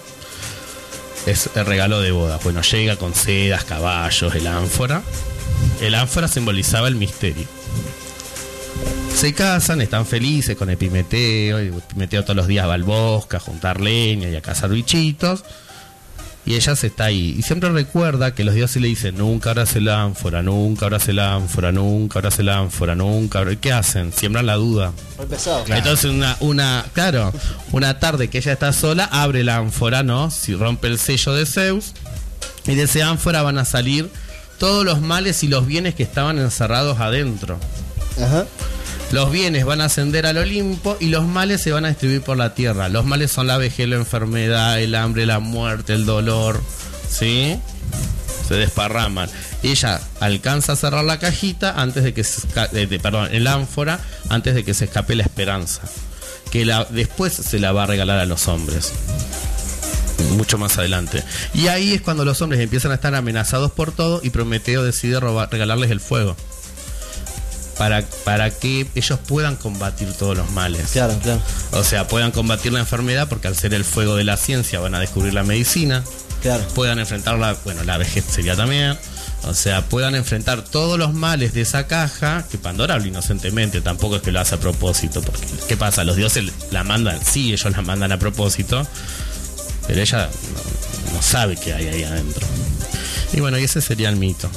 Es 1.26 1.50
el 1.56 1.66
regalo 1.66 2.02
de 2.02 2.12
boda. 2.12 2.40
Bueno, 2.44 2.62
llega 2.64 2.96
con 2.96 3.14
sedas, 3.14 3.64
caballos, 3.64 4.34
el 4.36 4.48
ánfora. 4.48 5.04
El 5.82 5.96
ánfora 5.96 6.28
simbolizaba 6.28 6.88
el 6.88 6.96
misterio. 6.96 7.46
Se 9.16 9.34
casan, 9.34 9.82
están 9.82 10.06
felices 10.06 10.56
con 10.56 10.70
Epimeteo. 10.70 11.62
Y 11.62 11.68
Epimeteo 11.68 12.24
todos 12.24 12.36
los 12.36 12.48
días 12.48 12.68
va 12.68 12.76
al 12.76 12.84
bosque 12.84 13.38
a 13.38 13.40
juntar 13.40 13.82
leña 13.82 14.30
y 14.30 14.36
a 14.36 14.42
cazar 14.42 14.70
bichitos. 14.70 15.44
Y 16.46 16.56
ella 16.56 16.76
se 16.76 16.88
está 16.88 17.06
ahí. 17.06 17.36
Y 17.38 17.42
siempre 17.44 17.70
recuerda 17.70 18.34
que 18.34 18.44
los 18.44 18.56
dioses 18.56 18.82
le 18.82 18.88
dicen, 18.88 19.18
nunca 19.18 19.52
abras 19.52 19.76
el 19.76 19.90
ánfora, 19.90 20.42
nunca 20.42 20.86
abras 20.86 21.08
el 21.08 21.20
ánfora, 21.20 21.72
nunca 21.72 22.20
abras 22.20 22.40
el 22.40 22.50
ánfora, 22.50 22.96
nunca 22.96 23.40
abras-". 23.40 23.58
¿Qué 23.62 23.72
hacen? 23.72 24.12
Siembran 24.12 24.48
la 24.48 24.56
duda. 24.56 24.92
Muy 25.18 25.28
pesado. 25.28 25.64
Claro. 25.64 25.80
Entonces 25.80 26.10
una, 26.10 26.38
una, 26.40 26.86
claro, 26.94 27.32
una 27.72 28.00
tarde 28.00 28.30
que 28.30 28.40
ella 28.40 28.54
está 28.54 28.74
sola, 28.74 29.06
abre 29.12 29.44
la 29.44 29.58
ánfora, 29.58 30.02
¿no? 30.02 30.32
Si 30.32 30.56
rompe 30.56 30.88
el 30.88 30.98
sello 30.98 31.34
de 31.34 31.46
Zeus, 31.46 31.94
y 32.66 32.76
de 32.76 32.84
ese 32.84 33.04
ánfora 33.04 33.44
van 33.44 33.58
a 33.58 33.66
salir 33.66 34.10
todos 34.62 34.86
los 34.86 35.02
males 35.02 35.42
y 35.44 35.48
los 35.48 35.66
bienes 35.66 35.96
que 35.96 36.04
estaban 36.04 36.38
encerrados 36.38 37.00
adentro. 37.00 37.58
Ajá. 38.22 38.46
Los 39.12 39.32
bienes 39.32 39.66
van 39.66 39.82
a 39.82 39.86
ascender 39.86 40.28
al 40.28 40.38
Olimpo 40.38 40.98
y 41.00 41.08
los 41.08 41.26
males 41.26 41.62
se 41.62 41.72
van 41.72 41.84
a 41.86 41.90
distribuir 41.90 42.22
por 42.22 42.38
la 42.38 42.54
tierra. 42.54 42.88
Los 42.88 43.04
males 43.04 43.32
son 43.32 43.48
la 43.48 43.58
vejez, 43.58 43.90
la 43.90 43.96
enfermedad, 43.96 44.80
el 44.80 44.94
hambre, 44.94 45.26
la 45.26 45.40
muerte, 45.40 45.94
el 45.94 46.06
dolor. 46.06 46.62
¿Sí? 47.10 47.60
Se 48.48 48.54
desparraman. 48.54 49.30
Ella 49.64 50.00
alcanza 50.20 50.74
a 50.74 50.76
cerrar 50.76 51.04
la 51.06 51.18
cajita 51.18 51.82
antes 51.82 52.04
de 52.04 52.14
que 52.14 52.24
se 52.24 52.48
esca- 52.48 52.70
eh, 52.74 52.86
de- 52.86 53.00
perdón, 53.00 53.30
el 53.32 53.48
ánfora 53.48 54.00
antes 54.30 54.54
de 54.54 54.64
que 54.64 54.74
se 54.76 54.86
escape 54.86 55.16
la 55.16 55.24
esperanza. 55.24 55.82
Que 56.52 56.66
la, 56.66 56.86
después 56.90 57.34
se 57.34 57.58
la 57.60 57.72
va 57.72 57.84
a 57.84 57.88
regalar 57.88 58.20
a 58.20 58.26
los 58.26 58.48
hombres. 58.48 58.92
Mucho 60.32 60.58
más 60.58 60.78
adelante. 60.78 61.24
Y 61.54 61.68
ahí 61.68 61.94
es 61.94 62.02
cuando 62.02 62.26
los 62.26 62.42
hombres 62.42 62.62
empiezan 62.62 62.92
a 62.92 62.96
estar 62.96 63.14
amenazados 63.16 63.72
por 63.72 63.92
todo 63.92 64.22
y 64.24 64.30
Prometeo 64.30 64.84
decide 64.84 65.20
robar, 65.20 65.50
regalarles 65.52 65.92
el 65.92 66.00
fuego. 66.00 66.36
para, 67.78 68.04
para 68.24 68.52
que 68.52 68.86
ellos 68.96 69.20
puedan 69.28 69.56
combatir 69.56 70.14
todos 70.14 70.38
los 70.38 70.52
males. 70.52 70.92
Claro, 70.92 71.18
claro. 71.24 71.42
O 71.72 71.84
sea, 71.84 72.08
puedan 72.08 72.32
combatir 72.32 72.72
la 72.74 72.80
enfermedad 72.80 73.28
porque 73.28 73.48
al 73.48 73.56
ser 73.56 73.74
el 73.74 73.84
fuego 73.84 74.16
de 74.16 74.24
la 74.24 74.38
ciencia 74.38 74.80
van 74.80 74.94
a 74.94 75.00
descubrir 75.00 75.34
la 75.34 75.44
medicina, 75.44 76.04
Claro. 76.44 76.64
puedan 76.76 77.00
enfrentar 77.00 77.38
la, 77.40 77.54
bueno, 77.64 77.84
la 77.84 77.98
vejez 77.98 78.26
sería 78.30 78.56
también. 78.56 78.98
O 79.44 79.56
sea, 79.56 79.86
puedan 79.90 80.14
enfrentar 80.14 80.64
todos 80.64 81.00
los 81.00 81.14
males 81.16 81.54
de 81.54 81.62
esa 81.62 81.88
caja, 81.88 82.46
que 82.52 82.60
Pandora 82.60 82.94
habla 82.94 83.08
inocentemente, 83.08 83.82
tampoco 83.82 84.18
es 84.18 84.22
que 84.22 84.32
lo 84.32 84.40
hace 84.40 84.54
a 84.54 84.60
propósito, 84.60 85.20
porque 85.24 85.48
¿qué 85.68 85.76
pasa? 85.76 86.04
Los 86.04 86.16
dioses 86.16 86.52
la 86.70 86.84
mandan, 86.84 87.20
sí, 87.26 87.52
ellos 87.52 87.72
la 87.72 87.82
mandan 87.82 88.12
a 88.12 88.20
propósito, 88.20 88.86
pero 89.92 90.02
ella 90.02 90.30
no, 91.10 91.14
no 91.16 91.22
sabe 91.22 91.58
qué 91.58 91.74
hay 91.74 91.88
ahí 91.90 92.04
adentro. 92.04 92.48
Y 93.34 93.40
bueno, 93.40 93.58
y 93.60 93.64
ese 93.64 93.82
sería 93.82 94.10
el 94.10 94.16
mito. 94.18 94.50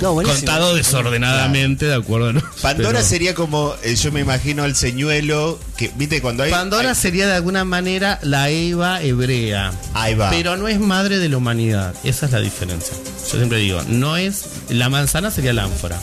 No. 0.00 0.14
Contado 0.14 0.74
desordenadamente, 0.74 1.84
de 1.86 1.94
acuerdo. 1.94 2.32
¿no? 2.32 2.40
Pandora 2.62 2.98
Pero- 2.98 3.04
sería 3.08 3.34
como, 3.34 3.74
eh, 3.82 3.94
yo 3.94 4.10
me 4.10 4.20
imagino 4.20 4.64
el 4.64 4.74
señuelo, 4.74 5.58
que, 5.76 5.90
viste, 5.96 6.20
cuando 6.22 6.42
hay... 6.42 6.50
Pandora 6.50 6.90
hay- 6.90 6.94
sería 6.94 7.26
de 7.26 7.34
alguna 7.34 7.64
manera 7.64 8.18
la 8.22 8.48
Eva 8.48 9.02
hebrea. 9.02 9.72
Ahí 9.94 10.14
va. 10.14 10.30
Pero 10.30 10.56
no 10.56 10.66
es 10.68 10.80
madre 10.80 11.18
de 11.18 11.28
la 11.28 11.36
humanidad. 11.36 11.94
Esa 12.04 12.26
es 12.26 12.32
la 12.32 12.40
diferencia. 12.40 12.94
Yo 13.30 13.36
siempre 13.38 13.58
digo, 13.58 13.80
no 13.88 14.16
es. 14.16 14.44
La 14.70 14.88
manzana 14.88 15.30
sería 15.30 15.52
la 15.52 15.64
ánfora. 15.64 15.98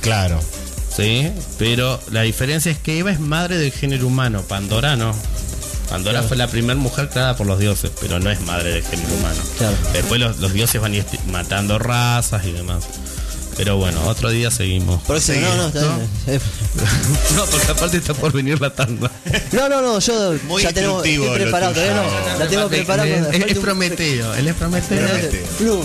Claro. 0.00 0.40
¿Sí? 0.96 1.28
Pero 1.58 2.00
la 2.12 2.22
diferencia 2.22 2.70
es 2.72 2.78
que 2.78 2.98
Eva 2.98 3.10
es 3.12 3.20
madre 3.20 3.58
del 3.58 3.72
género 3.72 4.06
humano. 4.06 4.42
Pandora 4.42 4.96
no. 4.96 5.14
Pandora 5.90 6.22
fue 6.22 6.36
la 6.36 6.48
primera 6.48 6.74
mujer 6.78 7.08
creada 7.08 7.36
por 7.36 7.46
los 7.46 7.58
dioses, 7.58 7.90
pero 8.00 8.18
no 8.20 8.30
es 8.30 8.40
madre 8.42 8.70
del 8.72 8.84
género 8.84 9.14
humano. 9.14 9.40
Claro. 9.56 9.76
Después 9.92 10.20
los, 10.20 10.38
los 10.38 10.52
dioses 10.52 10.80
van 10.80 10.92
matando 11.30 11.78
razas 11.78 12.44
y 12.44 12.52
demás. 12.52 12.84
Pero 13.56 13.76
bueno, 13.76 14.00
otro 14.06 14.30
día 14.30 14.52
seguimos. 14.52 15.02
Próximo, 15.02 15.40
no, 15.40 15.56
no, 15.56 15.66
está 15.68 15.80
¿no? 15.80 15.96
bien. 15.96 16.08
No, 17.34 17.44
porque 17.46 17.66
aparte 17.72 17.96
está 17.96 18.14
por 18.14 18.32
venir 18.32 18.60
la 18.60 18.70
tanda. 18.70 19.10
No, 19.50 19.68
no, 19.68 19.82
no, 19.82 19.98
yo 19.98 20.34
Muy 20.46 20.62
ya 20.62 20.72
tenemos 20.72 21.04
estoy 21.04 21.28
preparado, 21.34 21.72
todavía 21.72 21.94
no. 21.94 22.38
La 22.38 22.46
tengo 22.46 22.68
preparada 22.68 23.08
Es, 23.08 23.44
es 23.50 23.56
un- 23.56 23.62
Prometeo, 23.64 24.34
él 24.34 24.46
es 24.48 24.54
Prometeo. 24.54 25.06
Prometeo. 25.08 25.46
Blum. 25.58 25.82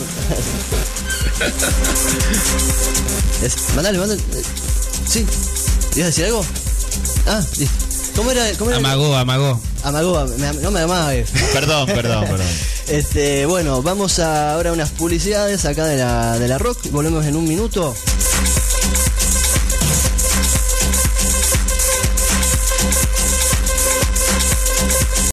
Es- 3.42 3.74
mandale, 3.76 3.98
mandale. 3.98 4.22
Sí. 5.08 5.26
¿Ibas 5.96 6.04
a 6.04 6.06
decir 6.06 6.26
algo? 6.26 6.46
Ah, 7.28 7.42
listo. 7.58 7.86
¿Cómo 8.16 8.32
era? 8.32 8.46
¿Cómo 8.58 8.70
era? 8.70 8.78
Amagó, 8.80 9.16
amagó. 9.16 9.60
Amagó, 9.84 10.26
me- 10.38 10.54
no 10.54 10.72
me 10.72 10.82
amagues. 10.82 11.32
Perdón, 11.52 11.88
perdón, 11.88 12.26
perdón. 12.30 12.48
Este, 12.88 13.46
bueno, 13.46 13.82
vamos 13.82 14.20
a 14.20 14.54
ahora 14.54 14.70
a 14.70 14.74
unas 14.74 14.92
publicidades 14.92 15.66
acá 15.66 15.86
de 15.86 15.98
la, 15.98 16.38
de 16.38 16.48
la 16.48 16.58
rock. 16.58 16.78
Volvemos 16.92 17.26
en 17.26 17.36
un 17.36 17.48
minuto. 17.48 17.96